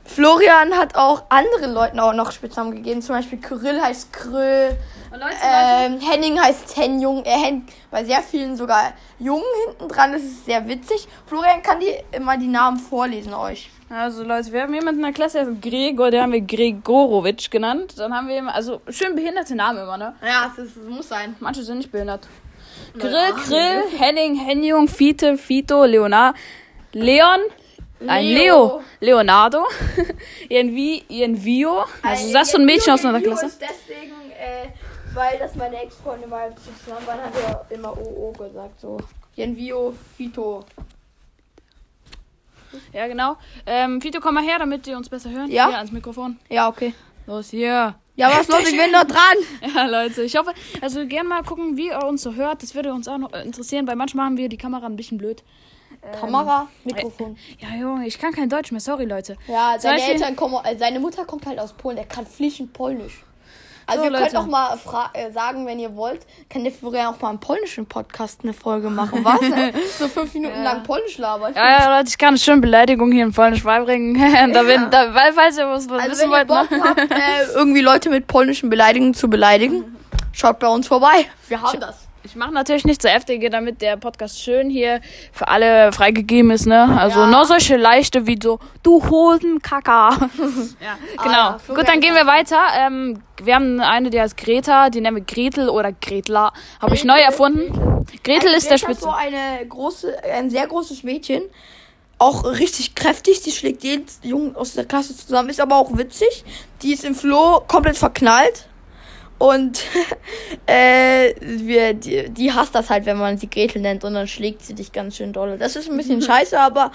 Florian 0.10 0.74
hat 0.76 0.96
auch 0.96 1.24
anderen 1.30 1.74
Leuten 1.74 2.00
auch 2.00 2.14
noch 2.14 2.32
Spitznamen 2.32 2.74
gegeben. 2.74 3.02
Zum 3.02 3.16
Beispiel 3.16 3.38
Kyrill 3.40 3.80
heißt 3.80 4.12
Kryll. 4.12 4.76
Und 5.12 5.20
Leute, 5.20 5.36
Ähm, 5.44 6.00
Henning 6.00 6.40
heißt 6.40 6.76
Henjung. 6.76 7.24
Er 7.26 7.38
hängt 7.38 7.72
bei 7.92 8.04
sehr 8.04 8.22
vielen 8.24 8.56
sogar 8.58 8.94
Jungen 9.20 9.44
hinten 9.68 9.88
dran. 9.88 10.12
Das 10.12 10.24
ist 10.24 10.46
sehr 10.46 10.68
witzig. 10.68 11.08
Florian 11.28 11.62
kann 11.62 11.80
die 11.80 11.94
immer 12.12 12.38
die 12.38 12.48
Namen 12.48 12.78
vorlesen 12.78 13.34
euch. 13.34 13.70
Also 13.90 14.24
Leute, 14.24 14.52
wir 14.52 14.64
haben 14.64 14.74
jemanden 14.74 15.00
in 15.00 15.06
der 15.06 15.14
Klasse, 15.14 15.40
der 15.40 15.50
ist 15.50 15.62
Gregor, 15.62 16.12
den 16.12 16.22
haben 16.22 16.32
wir 16.32 16.42
Gregorowitsch 16.42 17.50
genannt. 17.50 17.96
Dann 17.98 18.14
haben 18.14 18.28
wir 18.28 18.38
immer, 18.38 18.54
also 18.54 18.82
schön 18.90 19.16
behinderte 19.16 19.56
Namen 19.56 19.80
immer, 19.80 19.98
ne? 19.98 20.16
Ja, 20.24 20.52
es, 20.52 20.64
ist, 20.64 20.78
es 20.78 20.88
muss 20.88 21.10
sein. 21.10 21.36
Manche 21.40 21.64
sind 21.64 21.78
nicht 21.78 21.92
behindert. 21.92 22.28
Grill. 22.98 23.34
Grill, 23.46 23.84
Henning, 23.98 24.36
Henjung, 24.36 24.88
Fiete, 24.88 25.38
Fito, 25.38 25.86
Leonard, 25.86 26.36
Leon, 26.94 27.40
ein 28.08 28.26
Leo, 28.26 28.82
Leonardo, 29.00 29.66
Ienvi, 30.50 31.04
Ienvio, 31.10 31.86
also 32.02 32.34
das 32.34 32.48
ist 32.48 32.52
so 32.52 32.58
ein 32.58 32.66
Mädchen 32.66 32.94
aus 32.94 33.06
einer 33.06 33.22
Klasse. 33.22 33.48
Ist 33.48 33.62
deswegen, 33.62 34.32
äh, 34.32 34.70
weil 35.14 35.38
das 35.40 35.56
meine 35.56 35.82
Ex-Freundin 35.82 36.30
mal 36.30 36.54
zusammen 36.56 37.06
waren, 37.06 37.22
hat 37.22 37.34
er 37.36 37.76
immer 37.76 37.98
OO 37.98 38.32
gesagt. 38.34 38.80
So. 38.80 38.98
Jenvio, 39.36 39.94
Fito. 40.18 40.66
Ja, 42.94 43.08
genau. 43.08 43.38
Ähm, 43.66 44.02
Fito, 44.02 44.20
komm 44.20 44.36
mal 44.36 44.44
her, 44.44 44.60
damit 44.60 44.86
die 44.86 44.94
uns 44.94 45.10
besser 45.10 45.30
hören. 45.30 45.50
Ja? 45.50 45.68
Hier 45.68 45.78
ans 45.78 45.92
Mikrofon. 45.92 46.38
Ja, 46.50 46.68
okay. 46.68 46.94
Los, 47.26 47.50
hier. 47.50 47.96
Ja, 48.16 48.32
was 48.32 48.48
los? 48.48 48.70
Ich 48.70 48.78
bin 48.78 48.92
noch 48.92 49.06
dran. 49.06 49.20
Ja, 49.76 49.86
Leute, 49.86 50.24
ich 50.24 50.36
hoffe, 50.36 50.54
also 50.82 51.06
gerne 51.06 51.30
mal 51.30 51.44
gucken, 51.44 51.78
wie 51.78 51.88
ihr 51.88 52.04
uns 52.04 52.22
so 52.22 52.34
hört. 52.34 52.62
Das 52.64 52.76
würde 52.76 52.94
uns 52.94 53.08
auch 53.08 53.18
noch 53.18 53.34
interessieren, 53.34 53.88
weil 53.88 53.96
manchmal 53.96 54.26
haben 54.26 54.38
wir 54.38 54.50
die 54.50 54.58
Kamera 54.58 54.86
ein 54.86 54.96
bisschen 54.96 55.18
blöd. 55.18 55.44
Kamera, 56.20 56.68
Mikrofon. 56.86 57.38
Ja, 57.60 57.76
Junge, 57.80 58.08
ich 58.08 58.18
kann 58.20 58.32
kein 58.34 58.50
Deutsch 58.50 58.72
mehr, 58.72 58.82
sorry, 58.82 59.06
Leute. 59.06 59.36
Ja, 59.48 59.76
seine 59.78 59.96
Beispiel- 59.98 60.14
Eltern 60.16 60.36
kommen, 60.36 60.56
äh, 60.64 60.76
seine 60.78 61.00
Mutter 61.00 61.26
kommt 61.26 61.46
halt 61.46 61.60
aus 61.60 61.74
Polen, 61.74 61.98
der 61.98 62.06
kann 62.06 62.26
fließend 62.26 62.74
Polnisch. 62.74 63.24
Also 63.86 64.04
So, 64.04 64.08
ihr 64.10 64.12
könnt 64.18 64.34
Leute. 64.34 64.40
auch 64.40 64.46
mal 64.46 64.78
fra- 64.78 65.10
äh, 65.14 65.32
sagen, 65.32 65.66
wenn 65.66 65.80
ihr 65.80 65.96
wollt, 65.96 66.22
kann 66.48 66.64
der 66.64 66.72
Florian 66.72 67.08
auch 67.14 67.20
mal 67.22 67.30
einen 67.30 67.40
polnischen 67.40 67.88
Podcast 67.88 68.42
eine 68.44 68.54
Folge 68.54 68.90
machen, 68.92 69.24
was? 69.26 69.40
so 69.98 70.08
fünf 70.08 70.32
Minuten 70.36 70.56
Ja. 70.58 70.64
lang 70.74 70.84
Polnisch 70.84 71.18
labern. 71.18 71.54
Ja, 71.56 71.80
ja, 71.80 71.98
Leute, 71.98 72.10
ich 72.10 72.18
kann 72.20 72.30
eine 72.30 72.38
schöne 72.38 72.62
Beleidigung 72.62 73.12
hier 73.12 73.24
in 73.24 73.34
Polnisch 73.34 73.64
beibringen. 73.64 74.14
da, 74.54 74.66
wenn, 74.68 74.92
da, 74.92 75.14
weil, 75.16 75.34
falls 75.34 75.58
ihr 75.58 75.68
was, 75.68 75.90
Also 75.90 76.12
wissen 76.12 76.30
wollt, 76.30 76.48
Bock 76.48 76.70
ne? 76.70 76.82
habt, 76.84 77.00
äh, 77.00 77.46
irgendwie 77.56 77.82
Leute 77.82 78.10
mit 78.12 78.28
polnischen 78.28 78.70
Beleidigungen 78.70 79.16
zu 79.16 79.28
beleidigen, 79.28 79.96
schaut 80.34 80.60
bei 80.60 80.68
uns 80.68 80.88
vorbei. 80.88 81.26
Wir 81.48 81.60
haben 81.62 81.80
das. 81.80 82.08
Ich 82.24 82.36
mache 82.36 82.52
natürlich 82.54 82.84
nicht 82.86 83.02
so 83.02 83.08
heftige, 83.08 83.50
damit 83.50 83.82
der 83.82 83.96
Podcast 83.96 84.42
schön 84.42 84.70
hier 84.70 85.00
für 85.32 85.48
alle 85.48 85.92
freigegeben 85.94 86.52
ist, 86.52 86.66
ne? 86.66 87.00
Also 87.00 87.22
Ja. 87.22 87.28
nur 87.28 87.46
solche 87.46 87.78
leichte 87.78 88.28
wie 88.28 88.38
so, 88.42 88.60
du 88.84 89.02
Hosenkacker. 89.10 90.10
ja, 90.82 90.98
genau. 91.24 91.34
ja, 91.34 91.60
Florian 91.60 91.86
Gut, 91.86 91.94
dann 91.94 92.02
gehen 92.02 92.14
wir 92.16 92.22
ist 92.22 92.28
weiter. 92.28 92.60
Ähm, 92.78 93.22
wir 93.42 93.56
haben 93.56 93.80
eine, 93.80 94.10
die 94.10 94.20
heißt 94.20 94.36
Greta, 94.38 94.90
die 94.90 95.00
nennen 95.02 95.18
wir 95.18 95.24
Gretel 95.24 95.70
oder 95.70 95.92
Gretler. 95.94 96.52
Habe 96.82 96.94
ich 96.96 97.06
neu 97.06 97.14
Gretel, 97.14 97.26
erfunden. 97.26 98.06
Gretel 98.24 98.54
ist 98.54 98.70
der 98.70 98.78
Greta 98.78 98.92
Spitze. 98.92 99.02
so 99.02 99.12
eine 99.12 99.66
große, 99.68 100.24
ein 100.24 100.50
sehr 100.50 100.68
großes 100.68 101.04
Mädchen. 101.04 101.44
Auch 102.18 102.44
richtig 102.44 102.96
kräftig. 102.96 103.40
Sie 103.42 103.52
schlägt 103.52 103.82
jeden 103.86 104.06
Jungen 104.24 104.56
aus 104.58 104.74
der 104.74 104.84
Klasse 104.84 105.16
zusammen. 105.16 105.50
Ist 105.50 105.62
aber 105.62 105.78
auch 105.78 105.98
witzig. 105.98 106.44
Die 106.82 106.92
ist 106.92 107.06
im 107.06 107.16
Flo 107.16 107.64
komplett 107.66 107.98
verknallt. 107.98 108.66
Und 109.40 109.84
äh, 110.68 111.34
wir, 111.42 111.94
die, 111.94 112.30
die 112.30 112.52
hasst 112.52 112.76
das 112.76 112.90
halt, 112.90 113.06
wenn 113.06 113.18
man 113.18 113.38
sie 113.38 113.50
Gretel 113.50 113.82
nennt 113.82 114.04
und 114.04 114.14
dann 114.14 114.28
schlägt 114.28 114.62
sie 114.64 114.76
dich 114.76 114.92
ganz 114.92 115.16
schön 115.16 115.34
doll. 115.34 115.58
Das 115.58 115.76
ist 115.76 115.90
ein 115.90 115.98
bisschen 115.98 116.22
scheiße, 116.22 116.60
aber 116.60 116.92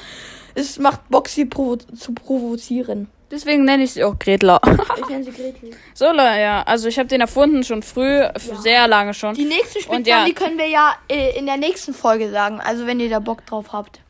es 0.54 0.78
macht 0.78 1.08
Bock, 1.08 1.28
sie 1.28 1.46
provo 1.46 1.76
zu 1.76 2.12
provozieren. 2.12 3.08
Deswegen 3.30 3.64
nenne 3.64 3.82
ich 3.82 3.92
sie 3.92 4.04
auch 4.04 4.16
Gretler. 4.18 4.60
Ich 5.00 5.08
nenne 5.08 5.24
sie 5.24 5.32
Gretel. 5.32 5.70
so, 5.94 6.04
ja. 6.04 6.62
Also 6.62 6.86
ich 6.86 6.98
habe 6.98 7.08
den 7.08 7.22
erfunden 7.22 7.64
schon 7.64 7.82
früh, 7.82 8.22
für 8.36 8.56
sehr 8.56 8.86
lange 8.86 9.14
schon. 9.14 9.34
Die 9.34 9.46
nächste 9.46 9.80
Spitznamen, 9.80 10.04
ja. 10.04 10.24
die 10.26 10.34
können 10.34 10.58
wir 10.58 10.68
ja 10.68 10.94
äh, 11.08 11.36
in 11.36 11.46
der 11.46 11.56
nächsten 11.56 11.94
Folge 11.94 12.30
sagen. 12.30 12.60
Also 12.60 12.86
wenn 12.86 13.00
ihr 13.00 13.08
da 13.08 13.18
Bock 13.18 13.44
drauf 13.46 13.72
habt. 13.72 14.00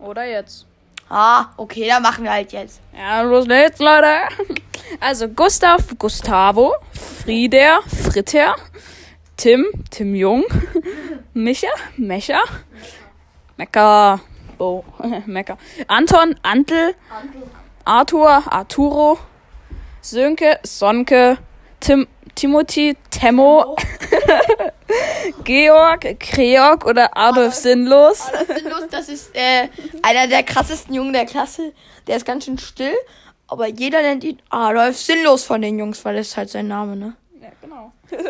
Oder 0.00 0.24
jetzt. 0.24 0.66
Ah, 1.14 1.50
okay, 1.58 1.88
dann 1.88 2.02
machen 2.02 2.24
wir 2.24 2.32
halt 2.32 2.52
jetzt. 2.54 2.80
Ja, 2.96 3.20
los 3.20 3.46
geht's, 3.46 3.78
Leute. 3.80 4.14
Also 4.98 5.28
Gustav, 5.28 5.86
Gustavo, 5.98 6.74
Frieder, 6.94 7.80
Fritter, 7.82 8.56
Tim, 9.36 9.66
Tim 9.90 10.14
Jung, 10.14 10.44
Micha, 11.34 11.68
Mecha, 11.98 12.40
Mecker, 13.58 14.20
Bo, 14.56 14.86
Mecker, 15.26 15.58
Anton, 15.86 16.34
Antel, 16.42 16.94
Arthur, 17.84 18.50
Arturo, 18.50 19.18
Sönke, 20.00 20.60
Sonke, 20.62 21.36
Tim, 21.80 22.08
Timothy, 22.34 22.96
Temmo, 23.10 23.76
Georg, 25.44 26.18
Kreog 26.20 26.84
oder 26.86 27.16
Adolf 27.16 27.54
Sinnlos. 27.54 28.28
Adolf 28.28 28.58
Sinnlos, 28.58 28.82
das 28.90 29.08
ist 29.08 29.34
äh, 29.34 29.68
einer 30.02 30.28
der 30.28 30.42
krassesten 30.42 30.94
Jungen 30.94 31.12
der 31.12 31.26
Klasse. 31.26 31.72
Der 32.06 32.16
ist 32.16 32.24
ganz 32.24 32.44
schön 32.44 32.58
still, 32.58 32.94
aber 33.46 33.66
jeder 33.66 34.02
nennt 34.02 34.24
ihn 34.24 34.40
Adolf 34.50 34.98
Sinnlos 34.98 35.44
von 35.44 35.62
den 35.62 35.78
Jungs, 35.78 36.04
weil 36.04 36.16
das 36.16 36.28
ist 36.28 36.36
halt 36.36 36.50
sein 36.50 36.68
Name, 36.68 36.96
ne? 36.96 37.14
Ja, 37.40 37.48
genau. 37.60 37.92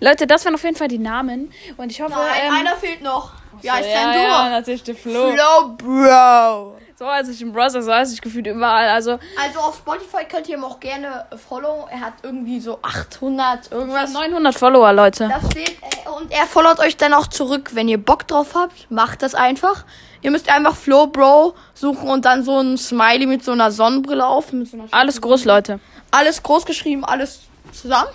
Leute, 0.00 0.26
das 0.26 0.44
waren 0.44 0.54
auf 0.54 0.62
jeden 0.62 0.76
Fall 0.76 0.88
die 0.88 0.98
Namen 0.98 1.52
und 1.76 1.90
ich 1.90 2.00
hoffe, 2.00 2.14
ähm, 2.14 2.54
einer 2.54 2.76
fehlt 2.76 3.02
noch. 3.02 3.32
Wie 3.62 3.70
heißt 3.70 3.88
ja, 3.88 4.12
denn 4.12 4.12
du? 4.22 4.28
ja, 4.28 4.48
natürlich 4.50 4.82
der 4.82 4.94
Flo. 4.94 5.32
Flo 5.32 5.68
Bro. 5.76 6.76
So 6.98 7.06
heiße 7.06 7.30
ich 7.32 7.40
im 7.40 7.52
Browser, 7.54 7.80
so 7.80 7.90
heiße 7.94 8.12
ich 8.12 8.20
gefühlt 8.20 8.46
überall. 8.46 8.88
Also 8.90 9.12
Also 9.42 9.58
auf 9.60 9.76
Spotify 9.78 10.24
könnt 10.30 10.46
ihr 10.50 10.58
ihm 10.58 10.64
auch 10.64 10.78
gerne 10.80 11.24
follow. 11.48 11.88
Er 11.90 12.00
hat 12.00 12.12
irgendwie 12.22 12.60
so 12.60 12.78
800 12.82 13.72
irgendwas. 13.72 14.12
900 14.12 14.54
Follower, 14.54 14.92
Leute. 14.92 15.28
Das 15.28 15.50
steht 15.50 15.78
äh, 15.80 16.08
und 16.10 16.30
er 16.30 16.44
followt 16.46 16.78
euch 16.78 16.98
dann 16.98 17.14
auch 17.14 17.26
zurück, 17.26 17.70
wenn 17.72 17.88
ihr 17.88 17.96
Bock 17.96 18.26
drauf 18.28 18.48
habt. 18.54 18.90
Macht 18.90 19.22
das 19.22 19.34
einfach. 19.34 19.84
Ihr 20.20 20.30
müsst 20.30 20.50
einfach 20.50 20.76
Flo 20.76 21.06
Bro 21.06 21.54
suchen 21.72 22.10
und 22.10 22.26
dann 22.26 22.44
so 22.44 22.60
ein 22.60 22.76
Smiley 22.76 23.24
mit 23.24 23.42
so 23.42 23.52
einer 23.52 23.70
Sonnenbrille 23.70 24.26
auf. 24.26 24.48
So 24.50 24.56
einer 24.76 24.84
Alles 24.90 25.22
groß, 25.22 25.46
Leute. 25.46 25.80
alles 26.10 26.42
groß 26.42 26.66
geschrieben, 26.66 27.06
alles 27.06 27.40
zusammen. 27.72 28.10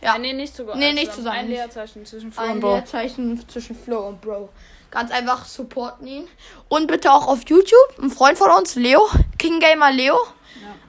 Ja. 0.00 0.16
Äh, 0.16 0.18
nee, 0.18 0.32
nicht 0.32 0.54
zusammen. 0.54 0.78
Nee, 0.78 0.92
nicht 0.92 1.12
zusammen. 1.12 1.38
Ein 1.38 1.48
Leerzeichen 1.48 2.06
zwischen 2.06 2.32
Flo 2.32 2.42
Ein 2.42 2.50
und 2.52 2.60
Bro. 2.60 2.74
Leerzeichen 2.74 3.48
zwischen 3.48 3.76
Flo 3.76 4.08
und 4.08 4.20
Bro. 4.20 4.48
Ganz 4.90 5.10
einfach 5.12 5.44
supporten 5.44 6.06
ihn. 6.06 6.28
Und 6.68 6.86
bitte 6.88 7.12
auch 7.12 7.26
auf 7.28 7.40
YouTube. 7.48 7.98
Ein 8.02 8.10
Freund 8.10 8.36
von 8.38 8.50
uns, 8.50 8.74
Leo. 8.74 9.00
King 9.38 9.60
Gamer 9.60 9.92
Leo. 9.92 10.16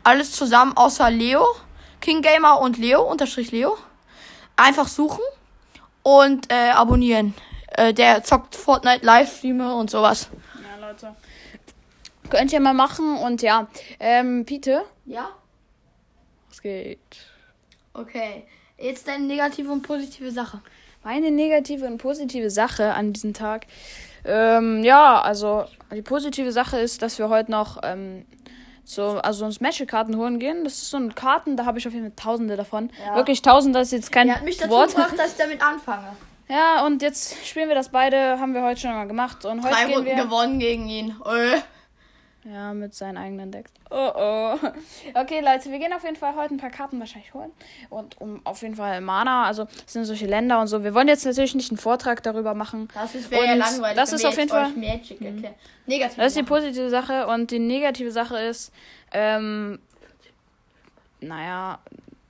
Alles 0.03 0.32
zusammen 0.32 0.75
außer 0.75 1.10
Leo. 1.12 1.46
King 2.00 2.22
Gamer 2.24 2.60
und 2.62 2.77
Leo, 2.80 3.03
unterstrich 3.03 3.51
Leo. 3.51 3.77
Einfach 4.56 4.88
suchen 4.88 5.22
und 6.01 6.51
äh, 6.51 6.72
abonnieren. 6.72 7.36
Äh, 7.77 7.94
der 7.94 8.24
zockt 8.24 8.56
Fortnite 8.56 9.06
Livestreame 9.06 9.75
und 9.75 9.91
sowas. 9.91 10.30
Ja, 10.56 10.88
Leute. 10.88 11.15
Könnt 12.32 12.51
ihr 12.53 12.60
mal 12.60 12.74
machen 12.74 13.18
und 13.18 13.44
ja. 13.44 13.68
Ähm, 14.00 14.46
Pete, 14.46 14.84
Ja? 15.06 15.30
was 16.50 16.62
geht? 16.62 17.00
Okay. 17.94 18.48
Jetzt 18.82 19.08
deine 19.08 19.26
negative 19.26 19.72
und 19.72 19.82
positive 19.84 20.32
Sache. 20.32 20.62
Meine 21.04 21.32
negative 21.32 21.86
und 21.86 21.98
positive 21.98 22.50
Sache 22.50 22.94
an 22.94 23.14
diesem 23.14 23.34
Tag. 23.34 23.66
Ähm, 24.24 24.84
ja, 24.84 25.22
also 25.22 25.66
die 25.94 26.02
positive 26.02 26.52
Sache 26.52 26.80
ist, 26.80 27.02
dass 27.02 27.18
wir 27.18 27.30
heute 27.30 27.50
noch 27.52 27.80
ähm, 27.84 28.26
so, 28.84 29.20
also 29.20 29.46
uns 29.46 29.62
Magic-Karten 29.62 30.16
holen 30.18 30.40
gehen. 30.40 30.64
Das 30.64 30.74
ist 30.74 30.90
so 30.90 30.98
ein 30.98 31.16
Karten, 31.16 31.58
da 31.58 31.66
habe 31.66 31.80
ich 31.80 31.88
auf 31.88 31.94
jeden 31.94 32.06
Fall 32.06 32.16
Tausende 32.16 32.56
davon. 32.56 32.92
Ja. 33.06 33.16
Wirklich 33.16 33.42
Tausende, 33.42 33.80
das 33.80 33.88
ist 33.90 33.94
jetzt 33.94 34.12
kein 34.12 34.30
Er 34.30 34.36
hat 34.36 34.44
mich 34.44 34.58
dazu 34.58 34.70
Wort. 34.72 34.90
gebracht, 34.90 35.18
dass 35.18 35.32
ich 35.32 35.38
damit 35.38 35.62
anfange. 35.64 36.08
Ja, 36.50 36.86
und 36.86 37.02
jetzt 37.02 37.48
spielen 37.48 37.70
wir 37.70 37.76
das 37.76 37.88
beide, 37.88 38.38
haben 38.38 38.54
wir 38.54 38.62
heute 38.62 38.82
schon 38.82 38.92
mal 38.92 39.08
gemacht. 39.08 39.46
Und 39.46 39.64
heute 39.64 39.74
Drei 39.74 39.86
gehen 39.86 39.94
Runden 40.00 40.18
wir. 40.18 40.24
gewonnen 40.26 40.60
gegen 40.60 40.90
ihn. 40.90 41.16
Äh. 41.26 41.60
Ja, 42.43 42.74
mit 42.74 42.95
seinen 42.95 43.17
eigenen 43.17 43.51
Decks. 43.51 43.71
Oh 43.91 44.12
oh. 44.15 44.57
Okay, 45.13 45.41
Leute, 45.41 45.69
wir 45.71 45.77
gehen 45.77 45.93
auf 45.93 46.03
jeden 46.03 46.15
Fall 46.15 46.36
heute 46.36 46.56
ein 46.56 46.58
paar 46.58 46.71
Karten 46.71 46.99
wahrscheinlich 46.99 47.34
holen. 47.36 47.51
Und 47.91 48.19
um 48.19 48.41
auf 48.45 48.63
jeden 48.63 48.75
Fall 48.75 48.99
Mana, 49.01 49.45
also 49.45 49.67
es 49.86 49.93
sind 49.93 50.06
solche 50.06 50.25
Länder 50.25 50.60
und 50.60 50.65
so. 50.67 50.84
Wir 50.84 50.95
wollen 50.95 51.08
jetzt 51.08 51.23
natürlich 51.23 51.54
nicht 51.54 51.69
einen 51.69 51.77
Vortrag 51.77 52.23
darüber 52.23 52.56
machen. 52.56 52.88
Das 52.95 53.13
ist 53.13 53.32
ja 53.32 53.54
langweilig. 53.54 53.95
das 53.95 54.13
ist 54.13 54.25
auf 54.25 54.38
jeden 54.38 54.49
Fall- 54.49 54.71
Magic 54.71 55.21
erklären. 55.21 55.54
Negativ. 55.86 56.17
Das 56.17 56.27
ist 56.27 56.38
die 56.38 56.43
positive 56.43 56.89
Sache. 56.89 57.27
Und 57.27 57.51
die 57.51 57.60
negative 57.60 58.12
Sache 58.12 58.38
ist, 58.39 58.73
ähm, 59.12 59.77
naja, 61.19 61.77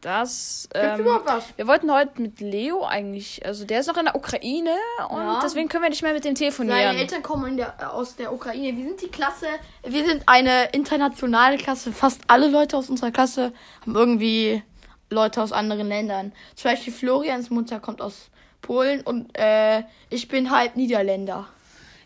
das. 0.01 0.67
Ähm, 0.73 0.99
überhaupt 1.01 1.25
was? 1.27 1.43
wir 1.55 1.67
wollten 1.67 1.91
heute 1.91 2.21
mit 2.21 2.39
Leo 2.41 2.83
eigentlich, 2.83 3.45
also 3.45 3.65
der 3.65 3.79
ist 3.81 3.87
noch 3.87 3.97
in 3.97 4.05
der 4.05 4.15
Ukraine 4.15 4.75
und 5.09 5.17
Ja. 5.17 5.39
deswegen 5.43 5.69
können 5.69 5.83
wir 5.83 5.89
nicht 5.89 6.01
mehr 6.01 6.13
mit 6.13 6.25
dem 6.25 6.35
Seine 6.35 6.51
telefonieren. 6.51 6.97
Eltern 6.97 7.23
kommen 7.23 7.47
in 7.51 7.57
der, 7.57 7.93
aus 7.95 8.15
der 8.15 8.33
Ukraine. 8.33 8.75
Wir 8.75 8.85
sind 8.87 9.01
die 9.01 9.09
Klasse, 9.09 9.47
wir 9.83 10.05
sind 10.05 10.23
eine 10.25 10.65
internationale 10.71 11.57
Klasse. 11.57 11.91
Fast 11.91 12.21
alle 12.27 12.47
Leute 12.47 12.77
aus 12.77 12.89
unserer 12.89 13.11
Klasse 13.11 13.53
haben 13.81 13.95
irgendwie 13.95 14.63
Leute 15.09 15.41
aus 15.41 15.51
anderen 15.51 15.87
Ländern. 15.87 16.31
Zum 16.55 16.71
Beispiel 16.71 16.93
Florians 16.93 17.49
Mutter 17.49 17.79
kommt 17.79 18.01
aus 18.01 18.29
Polen 18.61 19.01
und 19.01 19.37
äh, 19.37 19.83
ich 20.09 20.27
bin 20.27 20.51
halb 20.51 20.75
Niederländer. 20.75 21.47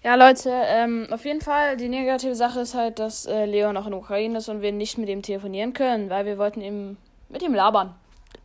Ja, 0.03 0.15
Leute, 0.15 0.51
ähm, 0.51 1.08
auf 1.10 1.25
jeden 1.25 1.41
Fall, 1.41 1.77
die 1.77 1.89
negative 1.89 2.36
Sache 2.36 2.60
ist 2.60 2.75
halt, 2.75 2.99
dass 2.99 3.25
äh, 3.25 3.45
Leo 3.45 3.73
noch 3.73 3.86
in 3.86 3.91
der 3.91 3.99
Ukraine 3.99 4.38
ist 4.38 4.49
und 4.49 4.62
wir 4.62 4.71
nicht 4.71 4.97
mit 4.99 5.10
ihm 5.10 5.23
telefonieren 5.23 5.73
können, 5.73 6.10
weil 6.12 6.25
wir 6.25 6.38
wollten 6.38 6.62
ihm 6.62 6.97
mit 7.29 7.41
ihm 7.41 7.53
labern. 7.53 7.95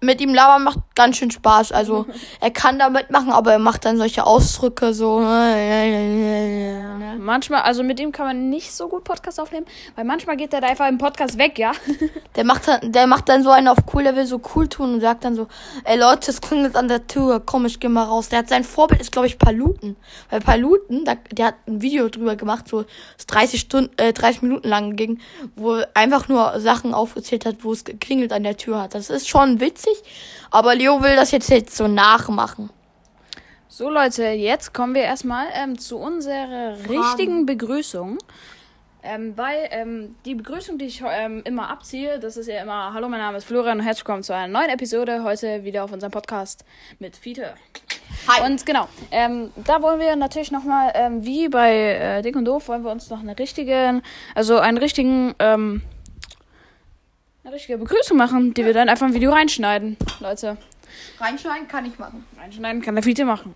Mit 0.02 0.20
ihm 0.20 0.32
labern 0.34 0.64
macht 0.64 0.78
ganz 0.94 1.16
schön 1.16 1.30
Spaß. 1.30 1.72
Also 1.72 2.06
er 2.40 2.50
kann 2.50 2.78
da 2.78 2.88
mitmachen, 2.88 3.32
aber 3.32 3.52
er 3.52 3.58
macht 3.58 3.84
dann 3.84 3.96
solche 3.96 4.26
Ausdrücke 4.26 4.94
so. 4.94 5.20
ne? 6.98 7.16
Manchmal, 7.18 7.62
also 7.62 7.82
mit 7.82 8.00
ihm 8.00 8.12
kann 8.12 8.26
man 8.26 8.50
nicht 8.50 8.72
so 8.72 8.88
gut 8.88 9.04
Podcast 9.04 9.40
aufnehmen, 9.40 9.66
weil 9.96 10.04
manchmal 10.04 10.36
geht 10.36 10.52
er 10.52 10.60
da 10.60 10.68
einfach 10.68 10.88
im 10.88 10.98
Podcast 10.98 11.38
weg, 11.38 11.58
ja. 11.58 11.72
Der 12.36 12.44
macht 12.44 12.68
dann, 12.68 12.92
der 12.92 13.06
macht 13.08 13.28
dann 13.28 13.42
so 13.42 13.50
einen 13.50 13.66
auf 13.66 13.78
cool, 13.92 14.04
der 14.04 14.14
will 14.14 14.24
so 14.24 14.40
cool 14.54 14.68
tun 14.68 14.94
und 14.94 15.00
sagt 15.00 15.24
dann 15.24 15.34
so, 15.34 15.48
ey 15.84 15.98
Leute, 15.98 16.30
es 16.30 16.40
klingelt 16.40 16.76
an 16.76 16.86
der 16.86 17.06
Tür, 17.08 17.42
komm, 17.44 17.66
ich 17.66 17.80
geh 17.80 17.88
mal 17.88 18.04
raus. 18.04 18.28
Der 18.28 18.38
hat 18.38 18.48
sein 18.48 18.62
Vorbild 18.62 19.00
ist, 19.00 19.10
glaube 19.10 19.26
ich, 19.26 19.36
Paluten. 19.36 19.96
Weil 20.30 20.40
Paluten, 20.40 21.04
da, 21.04 21.16
der 21.32 21.46
hat 21.46 21.54
ein 21.66 21.82
Video 21.82 22.08
drüber 22.08 22.36
gemacht, 22.36 22.68
so 22.68 22.84
das 23.16 23.26
30 23.26 23.60
Stunden, 23.60 23.90
äh, 23.96 24.12
30 24.12 24.42
Minuten 24.42 24.68
lang 24.68 24.94
ging, 24.96 25.20
wo 25.56 25.74
er 25.74 25.88
einfach 25.94 26.28
nur 26.28 26.60
Sachen 26.60 26.94
aufgezählt 26.94 27.46
hat, 27.46 27.64
wo 27.64 27.72
es 27.72 27.84
geklingelt 27.84 28.32
an 28.32 28.44
der 28.44 28.56
Tür 28.56 28.80
hat. 28.82 28.94
Das 28.94 29.10
ist 29.10 29.28
schon 29.28 29.60
witzig, 29.60 29.89
aber 30.50 30.74
Leo 30.74 31.02
will 31.02 31.16
das 31.16 31.30
jetzt, 31.30 31.50
jetzt 31.50 31.76
so 31.76 31.88
nachmachen. 31.88 32.70
So, 33.68 33.88
Leute, 33.88 34.24
jetzt 34.24 34.74
kommen 34.74 34.94
wir 34.94 35.02
erstmal 35.02 35.46
ähm, 35.54 35.78
zu 35.78 35.98
unserer 35.98 36.76
richtigen 36.88 37.46
Begrüßung. 37.46 38.18
Ähm, 39.02 39.32
weil 39.36 39.68
ähm, 39.70 40.14
die 40.26 40.34
Begrüßung, 40.34 40.76
die 40.76 40.84
ich 40.84 41.02
ähm, 41.06 41.42
immer 41.44 41.70
abziehe, 41.70 42.18
das 42.18 42.36
ist 42.36 42.48
ja 42.48 42.60
immer, 42.60 42.92
hallo, 42.92 43.08
mein 43.08 43.20
Name 43.20 43.38
ist 43.38 43.44
Florian 43.44 43.78
und 43.78 43.84
herzlich 43.84 44.04
willkommen 44.04 44.22
zu 44.22 44.34
einer 44.34 44.48
neuen 44.48 44.68
Episode, 44.68 45.22
heute 45.24 45.64
wieder 45.64 45.84
auf 45.84 45.92
unserem 45.92 46.10
Podcast 46.10 46.66
mit 46.98 47.16
Fiete. 47.16 47.54
Hi. 48.28 48.44
Und 48.44 48.66
genau, 48.66 48.88
ähm, 49.10 49.50
da 49.56 49.80
wollen 49.80 50.00
wir 50.00 50.14
natürlich 50.16 50.50
nochmal, 50.50 50.92
ähm, 50.94 51.24
wie 51.24 51.48
bei 51.48 51.72
äh, 51.74 52.22
Dick 52.22 52.36
und 52.36 52.44
Doof, 52.44 52.68
wollen 52.68 52.84
wir 52.84 52.90
uns 52.90 53.08
noch 53.08 53.20
eine 53.20 53.38
richtige, 53.38 54.02
also 54.34 54.58
einen 54.58 54.76
richtigen, 54.76 55.34
ähm, 55.38 55.80
richtige 57.52 57.78
Begrüßung 57.78 58.16
machen, 58.16 58.54
die 58.54 58.64
wir 58.64 58.72
dann 58.72 58.88
einfach 58.88 59.06
im 59.06 59.14
Video 59.14 59.32
reinschneiden, 59.32 59.96
Leute. 60.20 60.56
Reinschneiden 61.18 61.68
kann 61.68 61.84
ich 61.86 61.98
machen. 61.98 62.24
Reinschneiden 62.38 62.82
kann 62.82 62.94
der 62.94 63.04
Fiete 63.04 63.24
machen. 63.24 63.54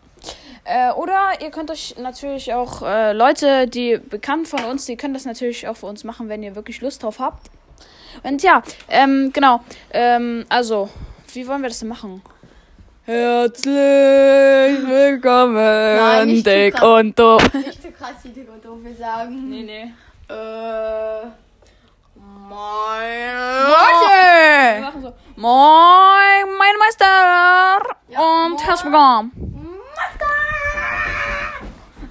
Äh, 0.64 0.92
oder 0.92 1.32
ihr 1.42 1.50
könnt 1.50 1.70
euch 1.70 1.94
natürlich 1.98 2.54
auch 2.54 2.82
äh, 2.82 3.12
Leute, 3.12 3.66
die 3.66 3.98
bekannt 3.98 4.48
von 4.48 4.64
uns, 4.64 4.86
die 4.86 4.96
können 4.96 5.14
das 5.14 5.24
natürlich 5.24 5.68
auch 5.68 5.76
für 5.76 5.86
uns 5.86 6.04
machen, 6.04 6.28
wenn 6.28 6.42
ihr 6.42 6.54
wirklich 6.54 6.80
Lust 6.80 7.02
drauf 7.02 7.18
habt. 7.18 7.50
Und 8.22 8.42
ja, 8.42 8.62
ähm, 8.88 9.30
genau. 9.32 9.60
Ähm, 9.90 10.46
also, 10.48 10.88
wie 11.32 11.46
wollen 11.46 11.62
wir 11.62 11.68
das 11.68 11.80
denn 11.80 11.88
machen? 11.88 12.22
Herzlich 13.04 13.74
willkommen, 14.86 15.56
Nein, 15.56 16.28
nicht 16.28 16.44
zu 16.44 16.50
Dick 16.50 16.74
krass. 16.74 17.00
und 17.00 17.18
doof. 17.18 17.52
Nicht 17.52 17.82
so 17.82 17.90
krass 17.90 18.14
wie 18.22 18.28
Dick 18.30 18.48
und 18.50 18.64
Doof, 18.64 18.78
wir 18.82 18.94
sagen. 18.94 19.50
Nee, 19.50 19.62
nee. 19.62 20.34
Äh. 20.34 21.26
Wir 22.14 22.22
machen 24.80 25.02
so. 25.02 25.12
Moin, 25.36 26.58
mein 26.58 26.76
Meister! 26.78 27.80
Ja, 28.08 28.20
und 28.20 28.50
moin. 28.52 28.62
herzlich 28.62 28.92
willkommen. 28.92 29.32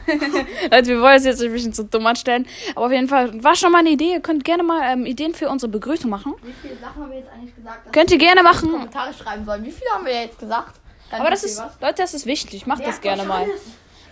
Leute, 0.70 0.88
wir 0.88 1.02
wollen 1.02 1.16
es 1.16 1.24
jetzt 1.24 1.42
ein 1.42 1.54
bisschen 1.54 1.72
zu 1.72 1.86
dumm 1.86 2.06
anstellen. 2.06 2.46
Aber 2.76 2.88
auf 2.88 2.92
jeden 2.92 3.08
Fall 3.08 3.42
war 3.42 3.56
schon 3.56 3.72
mal 3.72 3.80
eine 3.80 3.92
Idee. 3.92 4.12
Ihr 4.12 4.20
könnt 4.20 4.44
gerne 4.44 4.62
mal 4.62 4.82
ähm, 4.92 5.06
Ideen 5.06 5.34
für 5.34 5.50
unsere 5.50 5.72
Begrüßung 5.72 6.10
machen. 6.10 6.36
Wie 6.42 6.52
viele 6.52 6.76
Sachen 6.76 7.02
haben 7.04 7.10
wir 7.10 7.20
jetzt 7.20 7.32
eigentlich 7.32 7.56
gesagt? 7.56 7.94
Könnt 7.94 8.12
ihr 8.12 8.18
gerne 8.18 8.44
machen. 8.44 8.72
Kommentare 8.72 9.14
schreiben 9.14 9.46
sollen. 9.46 9.64
Wie 9.64 9.72
viele 9.72 9.90
haben 9.92 10.06
wir 10.06 10.24
jetzt 10.24 10.38
gesagt? 10.38 10.82
Ganz 11.10 11.22
Aber 11.22 11.30
das 11.30 11.46
ist, 11.46 11.58
was? 11.60 11.80
Leute, 11.80 12.02
das 12.02 12.14
ist 12.14 12.26
wichtig. 12.26 12.68
Macht 12.68 12.82
das 12.82 12.88
Merkt 12.88 13.02
gerne 13.04 13.24
mal. 13.24 13.48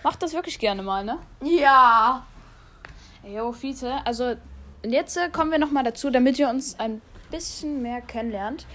Macht 0.02 0.22
das 0.22 0.32
wirklich 0.32 0.58
gerne 0.58 0.82
mal, 0.82 1.04
ne? 1.04 1.18
Ja. 1.42 2.24
Jo, 3.22 3.52
Fiete. 3.52 4.00
Also, 4.06 4.36
jetzt 4.86 5.16
äh, 5.16 5.28
kommen 5.30 5.50
wir 5.50 5.58
nochmal 5.58 5.84
dazu, 5.84 6.10
damit 6.10 6.38
ihr 6.38 6.48
uns 6.48 6.78
ein 6.78 7.00
bisschen 7.30 7.82
mehr 7.82 8.00
kennenlernt. 8.00 8.66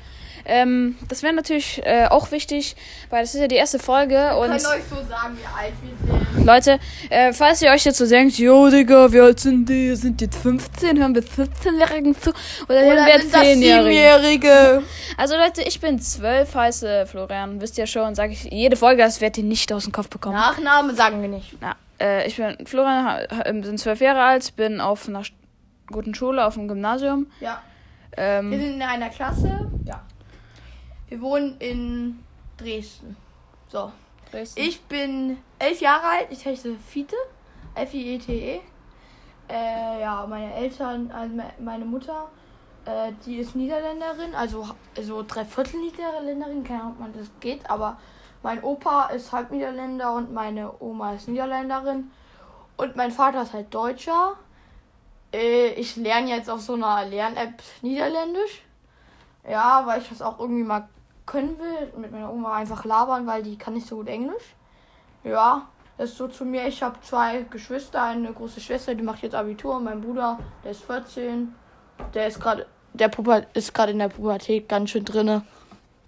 Ähm, 0.46 0.96
das 1.10 1.24
wäre 1.24 1.34
natürlich 1.34 1.82
äh, 1.84 2.06
auch 2.10 2.32
wichtig, 2.32 2.76
weil 3.10 3.22
das 3.22 3.34
ist 3.36 3.41
ja 3.41 3.48
die 3.48 3.56
erste 3.56 3.80
Folge 3.80 4.36
und 4.38 4.50
Könnt 4.50 4.65
euch 4.67 4.84
so 4.89 4.96
sagen, 4.96 5.38
wie 5.38 5.46
alt 5.60 5.74
wir 5.82 6.15
sind. 6.36 6.46
Leute, 6.46 6.80
äh, 7.10 7.34
falls 7.34 7.62
ihr 7.62 7.72
euch 7.72 7.84
jetzt 7.84 7.98
so 7.98 8.08
denkt, 8.08 8.38
jo 8.38 8.70
Digga, 8.70 9.12
wie 9.12 9.20
alt 9.20 9.39
sind 9.39 9.67
die? 9.67 9.93
Sind 9.96 10.22
jetzt 10.22 10.38
15? 10.38 10.98
Hören 11.00 11.15
wir 11.15 11.24
14-Jährigen 11.24 12.15
zu? 12.15 12.30
Oder, 12.70 12.82
hören 12.82 13.06
wir 13.06 13.20
sind 13.20 13.34
das 13.34 13.41
10-Jährigen? 13.41 13.84
Siebenjährige? 13.84 14.84
Also 15.17 15.36
Leute, 15.36 15.63
ich 15.63 15.82
bin 15.82 16.00
12, 16.00 16.56
heiße 16.56 17.08
Florian, 17.08 17.60
wisst 17.60 17.78
ihr 17.78 17.88
schon, 17.88 18.15
sage 18.15 18.32
ich 18.34 18.43
jede 18.46 18.78
Folge, 18.78 19.02
das 19.02 19.20
werdet 19.20 19.39
ihr 19.39 19.43
nicht 19.43 19.74
aus 19.74 19.84
dem 19.84 19.91
Kopf 19.91 20.08
bekommen. 20.10 20.36
Nachname 20.36 20.93
sagen 20.93 21.22
wir 21.22 21.30
nicht. 21.30 21.56
Ja, 21.62 21.76
äh, 22.00 22.26
ich 22.28 22.38
bin 22.38 22.56
Florian, 22.65 23.06
ha- 23.06 23.52
bin 23.52 23.78
12 23.78 24.00
Jahre 24.02 24.22
alt, 24.22 24.56
bin 24.56 24.80
auf 24.80 25.10
einer 25.10 25.24
guten 25.88 26.13
Schule, 26.15 26.45
auf 26.45 26.54
dem 26.56 26.67
Gymnasium. 26.67 27.28
Ja. 27.39 27.62
Wir 28.15 28.23
Ähm, 28.23 28.52
sind 28.52 28.62
in 28.76 28.82
einer 28.82 29.10
Klasse. 29.10 29.69
Ja. 29.86 30.02
Wir 31.10 31.21
wohnen 31.21 31.58
in 31.60 32.23
Dresden. 32.58 33.15
So. 33.69 33.91
Dresden. 34.32 34.60
Ich 34.60 34.82
bin 34.84 35.38
elf 35.60 35.80
Jahre 35.82 36.06
alt. 36.08 36.28
Ich 36.32 36.45
heiße 36.45 36.76
Fiete. 36.76 37.15
F-I-E-T-E. 37.76 38.60
Äh, 39.50 40.02
ja, 40.02 40.26
meine 40.28 40.54
Eltern, 40.56 41.10
also 41.12 41.34
me- 41.36 41.54
meine 41.60 41.86
Mutter, 41.86 42.28
äh, 42.86 43.12
die 43.26 43.38
ist 43.38 43.56
Niederländerin, 43.56 44.36
also 44.36 44.67
so 45.02 45.23
dreiviertel 45.26 45.80
Niederländerin, 45.80 46.63
keine 46.65 46.82
Ahnung, 46.82 46.93
ob 46.93 47.00
man 47.00 47.13
das 47.13 47.30
geht, 47.39 47.69
aber 47.69 47.97
mein 48.43 48.62
Opa 48.62 49.06
ist 49.06 49.32
halb 49.32 49.52
Niederländer 49.52 50.13
und 50.15 50.34
meine 50.34 50.69
Oma 50.82 51.13
ist 51.13 51.30
Niederländerin 51.30 52.12
und 52.76 52.95
mein 52.97 53.12
Vater 53.12 53.43
ist 53.43 53.54
halt 53.54 53.73
Deutscher. 53.73 54.34
Äh, 55.34 55.70
ich 55.74 55.96
lerne 55.96 56.30
jetzt 56.30 56.50
auf 56.50 56.62
so 56.62 56.74
einer 56.74 57.06
Lern-App 57.06 57.62
Niederländisch. 57.82 58.63
Ja, 59.50 59.84
weil 59.86 60.02
ich 60.02 60.10
das 60.10 60.22
auch 60.22 60.40
irgendwie 60.40 60.63
mal 60.63 60.88
können 61.26 61.58
will. 61.60 61.94
Mit 61.98 62.12
meiner 62.12 62.32
Oma 62.32 62.56
einfach 62.56 62.86
labern, 62.86 63.28
weil 63.28 63.44
die 63.44 63.58
kann 63.58 63.74
nicht 63.74 63.88
so 63.88 63.98
gut 63.98 64.08
Englisch. 64.08 64.56
Ja, 65.24 65.68
das 65.98 66.12
ist 66.12 66.18
so 66.18 66.28
zu 66.28 66.46
mir. 66.46 66.68
Ich 66.68 66.84
habe 66.84 67.00
zwei 67.02 67.44
Geschwister, 67.50 68.04
eine 68.04 68.32
große 68.32 68.62
Schwester, 68.62 68.96
die 68.96 69.04
macht 69.04 69.24
jetzt 69.24 69.36
Abitur. 69.36 69.80
Mein 69.80 70.02
Bruder, 70.02 70.40
der 70.63 70.72
ist 70.72 70.84
14. 70.84 71.54
Der 72.13 72.28
ist 72.28 72.40
gerade, 72.40 72.66
der 72.94 73.10
Puber 73.10 73.44
ist 73.54 73.74
gerade 73.74 73.92
in 73.92 74.00
der 74.00 74.10
Pubertät 74.10 74.70
ganz 74.70 74.92
schön 74.92 75.06
drinne. 75.06 75.44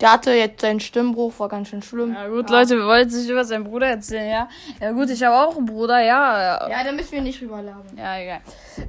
Der 0.01 0.13
hatte 0.13 0.31
jetzt 0.31 0.61
seinen 0.61 0.79
Stimmbruch, 0.79 1.33
war 1.39 1.49
ganz 1.49 1.67
schön 1.69 1.81
schlimm. 1.81 2.13
ja 2.13 2.27
gut, 2.29 2.49
Leute, 2.49 2.77
wir 2.77 2.85
wollten 2.85 3.09
sich 3.09 3.29
über 3.29 3.43
seinen 3.43 3.65
Bruder 3.65 3.87
erzählen, 3.87 4.29
ja? 4.29 4.49
Ja 4.79 4.91
gut, 4.91 5.09
ich 5.09 5.21
habe 5.23 5.35
auch 5.35 5.57
einen 5.57 5.65
Bruder, 5.65 5.99
ja. 5.99 6.69
Ja, 6.69 6.83
da 6.85 6.91
müssen 6.93 7.11
wir 7.11 7.21
nicht 7.21 7.41
drüber 7.41 7.61
labern. 7.61 7.97
Ja, 7.97 8.17
egal. 8.17 8.39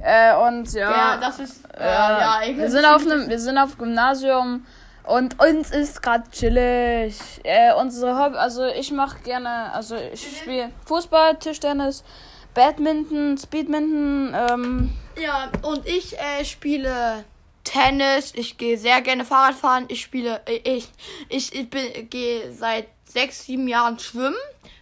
Äh, 0.01 0.47
und 0.47 0.71
ja. 0.73 0.89
Ja, 0.91 1.17
das 1.17 1.39
ist. 1.39 1.65
Äh, 1.77 1.83
Ja, 1.83 2.19
ja, 2.19 2.41
ich- 2.49 2.57
wir 2.57 2.69
sind 2.69 2.85
auf 2.85 3.01
einem, 3.01 3.27
wir 3.29 3.39
sind 3.39 3.57
auf 3.57 3.77
Gymnasium 3.77 4.65
und 5.03 5.37
uns 5.43 5.71
ist 5.71 6.01
gerade 6.01 6.29
chillig. 6.31 7.19
Äh, 7.43 7.73
unsere 7.73 8.17
Hobby, 8.17 8.37
also 8.37 8.65
ich 8.67 8.91
mache 8.91 9.19
gerne, 9.23 9.73
also 9.73 9.95
ich 10.13 10.37
spiele 10.39 10.69
Fußball, 10.85 11.35
Tischtennis, 11.35 12.05
Badminton, 12.53 13.37
Speedminton, 13.37 14.33
ähm, 14.33 14.91
Ja, 15.21 15.49
und 15.63 15.85
ich 15.87 16.17
äh, 16.17 16.45
spiele 16.45 17.25
Tennis, 17.63 18.33
ich 18.35 18.57
gehe 18.57 18.77
sehr 18.77 19.01
gerne 19.01 19.25
Fahrrad 19.25 19.55
fahren, 19.55 19.85
ich 19.87 20.01
spiele, 20.01 20.41
äh, 20.45 20.77
ich, 20.77 20.89
ich, 21.29 21.53
ich 21.53 21.69
bin, 21.69 22.09
gehe 22.09 22.51
seit 22.53 22.87
sechs, 23.05 23.45
sieben 23.45 23.67
Jahren 23.67 23.99
schwimmen, 23.99 24.35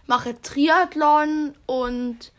mache 0.06 0.40
Triathlon 0.40 1.54
und 1.66 2.32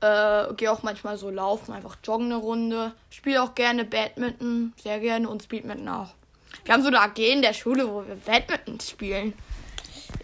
äh, 0.00 0.52
gehe 0.54 0.70
auch 0.70 0.82
manchmal 0.82 1.16
so 1.16 1.30
laufen, 1.30 1.72
einfach 1.72 1.96
joggen 2.04 2.26
eine 2.26 2.36
Runde, 2.36 2.92
spiele 3.10 3.42
auch 3.42 3.54
gerne 3.54 3.84
Badminton, 3.84 4.72
sehr 4.80 5.00
gerne 5.00 5.28
und 5.28 5.42
Speedminton 5.42 5.88
auch. 5.88 6.10
Wir 6.64 6.74
haben 6.74 6.82
so 6.82 6.88
eine 6.88 7.00
AG 7.00 7.18
in 7.18 7.42
der 7.42 7.52
Schule, 7.52 7.88
wo 7.88 8.06
wir 8.06 8.16
Badminton 8.16 8.80
spielen. 8.80 9.34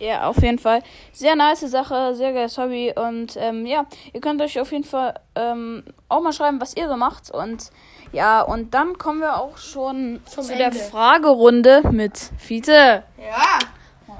ja, 0.00 0.29
auf 0.29 0.40
jeden 0.42 0.59
Fall. 0.59 0.83
Sehr 1.12 1.37
nice 1.37 1.61
Sache, 1.61 2.14
sehr 2.14 2.33
geiles 2.33 2.59
Hobby 2.59 2.92
und 2.94 3.37
ähm, 3.37 3.66
ja, 3.66 3.87
ihr 4.12 4.20
könnt 4.20 4.40
euch 4.42 4.61
auf 4.61 4.72
jeden 4.72 4.85
Fall 4.85 5.14
ähm, 5.35 5.85
auch 6.09 6.22
mal 6.22 6.33
schreiben, 6.33 6.61
was 6.61 6.77
ihr 6.77 6.88
so 6.88 6.96
macht 6.96 7.31
und 7.31 7.70
ja, 8.14 8.42
und 8.42 8.74
dann 8.74 8.96
kommen 8.96 9.20
wir 9.20 9.37
auch 9.37 9.59
schon 9.59 10.20
Zum 10.24 10.44
zu 10.44 10.57
der 10.57 10.66
Ende. 10.68 10.79
Fragerunde 10.79 11.83
mit 11.90 12.16
Fiete. 12.38 13.03
Ja, 13.18 13.59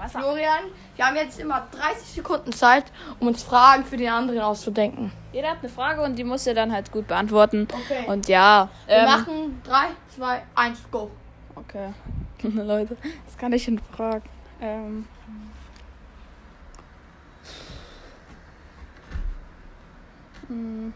Florian, 0.09 0.64
wir 0.96 1.07
haben 1.07 1.16
jetzt 1.16 1.38
immer 1.38 1.66
30 1.70 2.07
Sekunden 2.07 2.52
Zeit, 2.52 2.85
um 3.20 3.28
uns 3.28 3.42
Fragen 3.42 3.85
für 3.85 3.96
den 3.96 4.11
anderen 4.11 4.40
auszudenken. 4.40 5.12
Jeder 5.33 5.50
hat 5.50 5.59
eine 5.61 5.68
Frage 5.68 6.02
und 6.02 6.16
die 6.16 6.24
muss 6.24 6.46
er 6.46 6.54
dann 6.54 6.72
halt 6.72 6.90
gut 6.92 7.07
beantworten. 7.07 7.68
Okay. 7.70 8.04
Und 8.07 8.28
ja. 8.28 8.68
Wir 8.87 8.96
ähm, 8.96 9.04
machen 9.04 9.62
3, 9.64 9.87
2, 10.16 10.42
1, 10.54 10.78
go. 10.90 11.11
Okay. 11.54 11.90
Leute, 12.42 12.96
das 13.24 13.38
kann 13.38 13.52
ich 13.52 13.64
hinfragen. 13.64 14.28
Ähm. 14.61 15.07
Hm. 20.48 20.92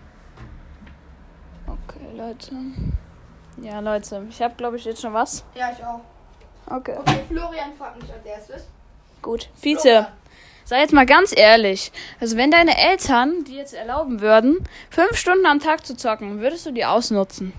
Okay, 2.09 2.17
Leute. 2.17 2.57
Ja, 3.63 3.81
Leute, 3.81 4.27
ich 4.31 4.41
habe, 4.41 4.55
glaube 4.57 4.77
ich, 4.77 4.85
jetzt 4.85 5.03
schon 5.03 5.13
was. 5.13 5.45
Ja, 5.55 5.71
ich 5.73 5.85
auch. 5.85 6.01
Okay. 6.67 6.97
Okay, 6.99 7.21
Florian 7.29 7.75
fragt 7.77 8.01
mich 8.01 8.13
als 8.13 8.25
erstes. 8.25 8.67
Gut. 9.21 9.49
Vize, 9.61 10.07
sei 10.65 10.81
jetzt 10.81 10.93
mal 10.93 11.07
ganz 11.07 11.35
ehrlich. 11.37 11.93
Also, 12.21 12.37
wenn 12.37 12.51
deine 12.51 12.79
Eltern 12.79 13.45
dir 13.45 13.57
jetzt 13.57 13.75
erlauben 13.75 14.21
würden, 14.21 14.65
fünf 14.91 15.17
Stunden 15.17 15.47
am 15.47 15.61
Tag 15.61 15.85
zu 15.85 15.97
zocken, 15.97 16.41
würdest 16.41 16.67
du 16.67 16.73
die 16.73 16.85
ausnutzen? 16.85 17.53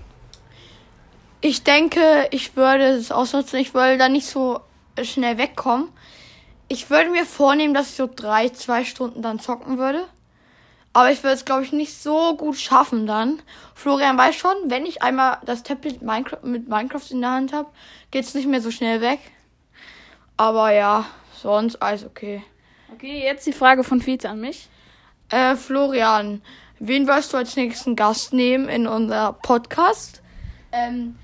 Ich 1.40 1.62
denke, 1.62 2.28
ich 2.30 2.56
würde 2.56 2.84
es 2.84 3.12
ausnutzen. 3.12 3.58
Ich 3.58 3.74
würde 3.74 3.98
da 3.98 4.08
nicht 4.08 4.26
so 4.26 4.60
schnell 5.02 5.38
wegkommen. 5.38 5.88
Ich 6.68 6.90
würde 6.90 7.10
mir 7.10 7.24
vornehmen, 7.24 7.74
dass 7.74 7.90
ich 7.90 7.96
so 7.96 8.08
drei, 8.14 8.48
zwei 8.50 8.84
Stunden 8.84 9.22
dann 9.22 9.40
zocken 9.40 9.78
würde. 9.78 10.06
Aber 10.92 11.12
ich 11.12 11.22
würde 11.22 11.34
es, 11.34 11.44
glaube 11.44 11.62
ich, 11.62 11.72
nicht 11.72 11.94
so 11.94 12.36
gut 12.36 12.56
schaffen 12.56 13.06
dann. 13.06 13.40
Florian 13.74 14.18
weiß 14.18 14.34
schon, 14.34 14.54
wenn 14.66 14.86
ich 14.86 15.02
einmal 15.02 15.38
das 15.44 15.62
Tablet 15.62 16.02
Minecraft, 16.02 16.42
mit 16.42 16.68
Minecraft 16.68 17.10
in 17.10 17.20
der 17.20 17.30
Hand 17.30 17.52
habe, 17.52 17.68
geht 18.10 18.24
es 18.24 18.34
nicht 18.34 18.48
mehr 18.48 18.60
so 18.60 18.70
schnell 18.70 19.00
weg. 19.00 19.20
Aber 20.36 20.72
ja, 20.72 21.06
sonst 21.40 21.76
alles 21.76 22.04
okay. 22.04 22.42
Okay, 22.92 23.22
jetzt 23.22 23.46
die 23.46 23.52
Frage 23.52 23.84
von 23.84 24.04
Vize 24.04 24.28
an 24.28 24.40
mich. 24.40 24.68
Äh, 25.28 25.54
Florian, 25.54 26.42
wen 26.80 27.06
wirst 27.06 27.32
du 27.32 27.36
als 27.36 27.54
nächsten 27.54 27.94
Gast 27.94 28.32
nehmen 28.32 28.68
in 28.68 28.88
unser 28.88 29.34
Podcast? 29.34 30.22
Ähm, 30.72 31.16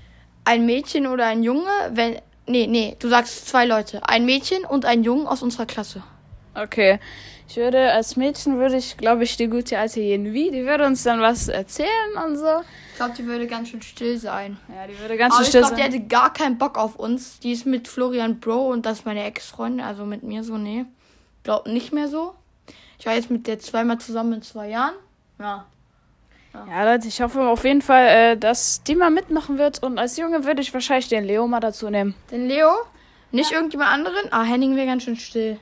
ein 0.45 0.65
Mädchen 0.65 1.07
oder 1.07 1.25
ein 1.25 1.43
Junge? 1.43 1.69
Wenn, 1.91 2.21
nee, 2.45 2.67
nee, 2.67 2.95
du 2.99 3.09
sagst 3.09 3.47
zwei 3.47 3.65
Leute. 3.65 4.07
Ein 4.07 4.25
Mädchen 4.25 4.63
und 4.63 4.85
ein 4.85 5.03
Jungen 5.03 5.27
aus 5.27 5.41
unserer 5.41 5.65
Klasse. 5.65 6.03
Okay. 6.55 6.99
Ich 7.49 7.55
würde, 7.55 7.91
als 7.93 8.17
Mädchen 8.17 8.57
würde 8.59 8.75
ich, 8.75 8.97
glaube 8.97 9.23
ich, 9.23 9.37
die 9.37 9.47
gute 9.47 9.77
alte 9.77 10.01
Jenvi, 10.01 10.51
die 10.51 10.65
würde 10.65 10.85
uns 10.85 11.03
dann 11.03 11.21
was 11.21 11.47
erzählen 11.47 11.89
und 12.25 12.35
so. 12.37 12.61
Ich 12.91 12.97
glaube, 12.97 13.13
die 13.17 13.25
würde 13.25 13.47
ganz 13.47 13.69
schön 13.69 13.81
still 13.81 14.17
sein. 14.17 14.57
Ja, 14.67 14.85
die 14.85 14.99
würde 14.99 15.15
ganz 15.17 15.33
Aber 15.35 15.43
schön 15.43 15.43
ich 15.43 15.49
still 15.49 15.61
glaube, 15.61 15.75
die 15.75 15.81
sein. 15.81 15.91
hätte 15.93 16.07
gar 16.07 16.33
keinen 16.33 16.57
Bock 16.57 16.77
auf 16.77 16.97
uns. 16.97 17.39
Die 17.39 17.53
ist 17.53 17.65
mit 17.65 17.87
Florian 17.87 18.39
Bro 18.39 18.67
und 18.67 18.85
das 18.85 18.99
ist 18.99 19.05
meine 19.05 19.23
Ex-Freundin, 19.23 19.85
also 19.85 20.05
mit 20.05 20.23
mir 20.23 20.43
so, 20.43 20.57
nee. 20.57 20.85
Glaub 21.43 21.67
nicht 21.67 21.93
mehr 21.93 22.09
so. 22.09 22.33
Ich 22.99 23.05
war 23.05 23.13
jetzt 23.13 23.31
mit 23.31 23.47
der 23.47 23.59
zweimal 23.59 23.99
zusammen 23.99 24.33
in 24.33 24.41
zwei 24.41 24.69
Jahren. 24.69 24.95
Ja. 25.39 25.65
Ja, 26.53 26.91
Leute, 26.91 27.07
ich 27.07 27.21
hoffe 27.21 27.39
auf 27.47 27.63
jeden 27.63 27.83
Fall, 27.83 28.07
äh, 28.07 28.37
dass 28.37 28.81
die 28.83 28.95
mal 28.95 29.11
mitmachen 29.11 29.57
wird. 29.59 29.83
Und 29.83 29.99
als 29.99 30.17
Junge 30.17 30.43
würde 30.43 30.61
ich 30.61 30.73
wahrscheinlich 30.73 31.07
den 31.07 31.23
Leo 31.23 31.47
mal 31.47 31.59
dazu 31.59 31.89
nehmen. 31.89 32.15
Den 32.31 32.47
Leo? 32.47 32.71
Nicht 33.31 33.51
irgendjemand 33.51 33.91
anderen? 33.91 34.31
Ah, 34.31 34.43
Henning 34.43 34.75
wäre 34.75 34.87
ganz 34.87 35.03
schön 35.03 35.17
still. 35.17 35.59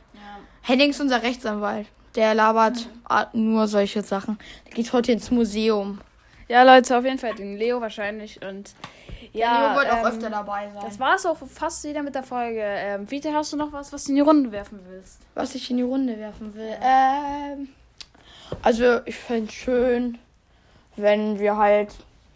Henning 0.66 0.90
ist 0.90 1.00
unser 1.00 1.22
Rechtsanwalt. 1.22 1.88
Der 2.16 2.34
labert 2.34 2.90
ah, 3.08 3.28
nur 3.34 3.68
solche 3.68 4.02
Sachen. 4.02 4.40
Der 4.66 4.74
geht 4.74 4.92
heute 4.94 5.12
ins 5.12 5.30
Museum. 5.30 6.00
Ja, 6.48 6.64
Leute, 6.64 6.98
auf 6.98 7.04
jeden 7.04 7.20
Fall 7.20 7.36
den 7.36 7.58
Leo 7.58 7.82
wahrscheinlich. 7.82 8.42
Und 8.42 8.74
ja, 9.32 9.74
Leo 9.74 9.80
wird 9.80 9.92
auch 9.92 10.00
ähm, 10.00 10.06
öfter 10.06 10.30
dabei 10.30 10.70
sein. 10.74 10.84
Das 10.84 11.00
war 11.00 11.16
es 11.16 11.26
auch 11.26 11.38
fast 11.38 11.84
wieder 11.84 12.02
mit 12.02 12.16
der 12.16 12.24
Folge. 12.24 12.62
Ähm, 12.62 13.10
Vita, 13.10 13.32
hast 13.32 13.54
du 13.54 13.58
noch 13.58 13.74
was, 13.74 13.94
was 13.94 14.06
du 14.06 14.12
in 14.12 14.16
die 14.16 14.22
Runde 14.22 14.52
werfen 14.52 14.80
willst? 14.90 15.20
was 15.36 15.54
ich 15.54 15.70
in 15.70 15.78
die 15.78 15.84
Runde 15.84 16.18
werfen 16.18 16.56
will. 16.56 16.76
Ähm, 16.82 17.70
also 18.62 19.02
ich 19.06 19.16
fände 19.16 19.52
schön, 19.52 20.18
wenn 20.96 21.40
wir 21.40 21.58
halt 21.58 21.90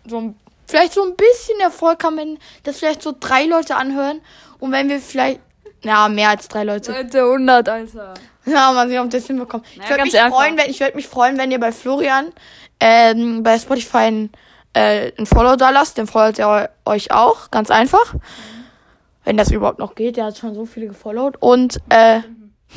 so 0.05 0.19
ein, 0.19 0.39
vielleicht 0.67 0.93
so 0.93 1.03
ein 1.03 1.15
bisschen 1.15 1.59
Erfolg 1.61 2.03
haben, 2.03 2.17
wenn 2.17 2.39
das 2.63 2.77
vielleicht 2.77 3.01
so 3.01 3.15
drei 3.17 3.45
Leute 3.45 3.75
anhören 3.75 4.21
und 4.59 4.71
wenn 4.71 4.89
wir 4.89 4.99
vielleicht, 4.99 5.39
ja, 5.83 6.09
mehr 6.09 6.29
als 6.29 6.47
drei 6.47 6.63
Leute. 6.63 6.91
Leute, 6.91 7.21
100, 7.21 7.69
Alter. 7.69 8.13
Ja, 8.45 8.71
mal 8.71 8.87
sehen, 8.87 8.99
ob 8.99 9.09
das 9.09 9.27
hinbekommt. 9.27 9.65
Naja, 9.75 9.83
ich 9.83 9.89
würde 9.89 10.03
mich, 10.03 10.19
einfach. 10.19 10.37
freuen, 10.37 10.57
wenn, 10.57 10.69
ich 10.69 10.79
würd 10.79 10.95
mich 10.95 11.07
freuen, 11.07 11.37
wenn 11.37 11.51
ihr 11.51 11.59
bei 11.59 11.71
Florian 11.71 12.31
ähm, 12.79 13.43
bei 13.43 13.59
Spotify 13.59 13.97
ein, 13.97 14.29
äh, 14.73 15.11
ein 15.17 15.25
Follow 15.25 15.55
da 15.55 15.69
lasst. 15.69 15.97
Den 15.97 16.07
followt 16.07 16.39
er 16.39 16.71
euch 16.85 17.11
auch. 17.11 17.51
Ganz 17.51 17.71
einfach. 17.71 18.15
Wenn 19.23 19.37
das 19.37 19.51
überhaupt 19.51 19.79
noch 19.79 19.95
geht. 19.95 20.17
Der 20.17 20.25
hat 20.25 20.37
schon 20.37 20.55
so 20.55 20.65
viele 20.65 20.87
gefollowt. 20.87 21.37
Und, 21.39 21.79
äh, 21.89 22.19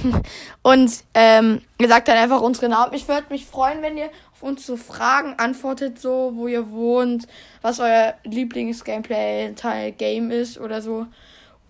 und 0.63 0.93
ähm, 1.15 1.63
ihr 1.81 1.89
sagt 1.89 2.09
dann 2.09 2.19
einfach 2.19 2.41
unsere 2.41 2.69
Namen. 2.69 2.95
Ich 2.95 3.09
würde 3.09 3.27
mich 3.31 3.47
freuen, 3.47 3.83
wenn 3.83 3.97
ihr 3.97 4.11
auf 4.33 4.43
uns 4.43 4.67
so 4.67 4.77
Fragen 4.77 5.35
antwortet, 5.39 6.01
so 6.01 6.33
wo 6.35 6.49
ihr 6.49 6.71
wohnt, 6.71 7.27
was 7.63 7.81
euer 7.81 8.15
Lieblings-Gameplay-Teil-Game 8.25 10.31
ist 10.31 10.59
oder 10.59 10.83
so. 10.83 11.07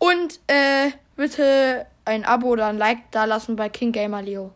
Und 0.03 0.41
äh, 0.49 0.91
bitte 1.15 1.87
ein 2.05 2.25
Abo 2.25 2.49
oder 2.49 2.67
ein 2.67 2.77
Like 2.77 3.13
da 3.13 3.25
lassen 3.25 3.55
bei 3.55 3.69
King 3.69 3.93
Gamer 3.93 4.21
Leo. 4.21 4.51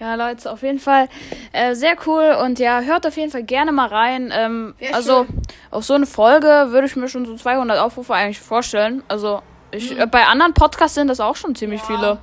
Ja, 0.00 0.14
Leute, 0.14 0.50
auf 0.50 0.62
jeden 0.62 0.78
Fall 0.78 1.10
äh, 1.52 1.74
sehr 1.74 1.94
cool 2.06 2.38
und 2.42 2.58
ja, 2.58 2.80
hört 2.80 3.06
auf 3.06 3.18
jeden 3.18 3.30
Fall 3.30 3.42
gerne 3.42 3.70
mal 3.70 3.88
rein. 3.88 4.32
Ähm, 4.34 4.74
also 4.94 5.26
schön. 5.26 5.42
auf 5.70 5.84
so 5.84 5.92
eine 5.92 6.06
Folge 6.06 6.68
würde 6.70 6.86
ich 6.86 6.96
mir 6.96 7.10
schon 7.10 7.26
so 7.26 7.36
200 7.36 7.78
Aufrufe 7.80 8.14
eigentlich 8.14 8.40
vorstellen. 8.40 9.02
Also 9.08 9.42
ich, 9.72 9.98
äh, 9.98 10.06
bei 10.06 10.24
anderen 10.24 10.54
Podcasts 10.54 10.94
sind 10.94 11.08
das 11.08 11.20
auch 11.20 11.36
schon 11.36 11.54
ziemlich 11.54 11.82
viele. 11.82 12.16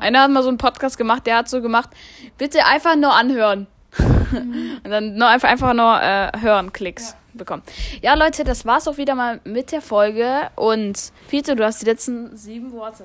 Einer 0.00 0.22
hat 0.22 0.30
mal 0.30 0.42
so 0.42 0.48
einen 0.48 0.56
Podcast 0.56 0.96
gemacht, 0.96 1.26
der 1.26 1.36
hat 1.36 1.50
so 1.50 1.60
gemacht, 1.60 1.90
bitte 2.38 2.64
einfach 2.64 2.96
nur 2.96 3.12
anhören. 3.12 3.66
und 4.00 4.90
dann 4.90 5.16
nur 5.16 5.28
einfach, 5.28 5.50
einfach 5.50 5.74
nur 5.74 6.00
äh, 6.00 6.32
hören, 6.40 6.72
Klicks 6.72 7.14
bekommen. 7.40 7.62
Ja, 8.00 8.14
Leute, 8.14 8.44
das 8.44 8.64
war's 8.64 8.86
auch 8.86 8.96
wieder 8.96 9.14
mal 9.14 9.40
mit 9.44 9.72
der 9.72 9.82
Folge. 9.82 10.50
Und 10.56 11.12
Peter, 11.28 11.56
du 11.56 11.64
hast 11.64 11.82
die 11.82 11.86
letzten 11.86 12.36
sieben 12.36 12.72
Worte. 12.72 13.04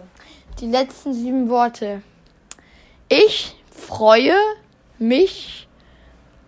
Die 0.60 0.68
letzten 0.68 1.14
sieben 1.14 1.50
Worte. 1.50 2.02
Ich 3.10 3.56
freue 3.72 4.36
mich 4.98 5.68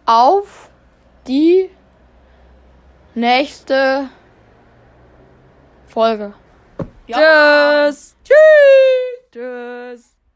auf 0.06 0.69
die 1.28 1.69
nächste 3.15 4.10
Folge. 5.88 6.34
Tschüss. 7.08 8.15
Tschüss. 8.23 9.32
Tschüss. 9.32 10.16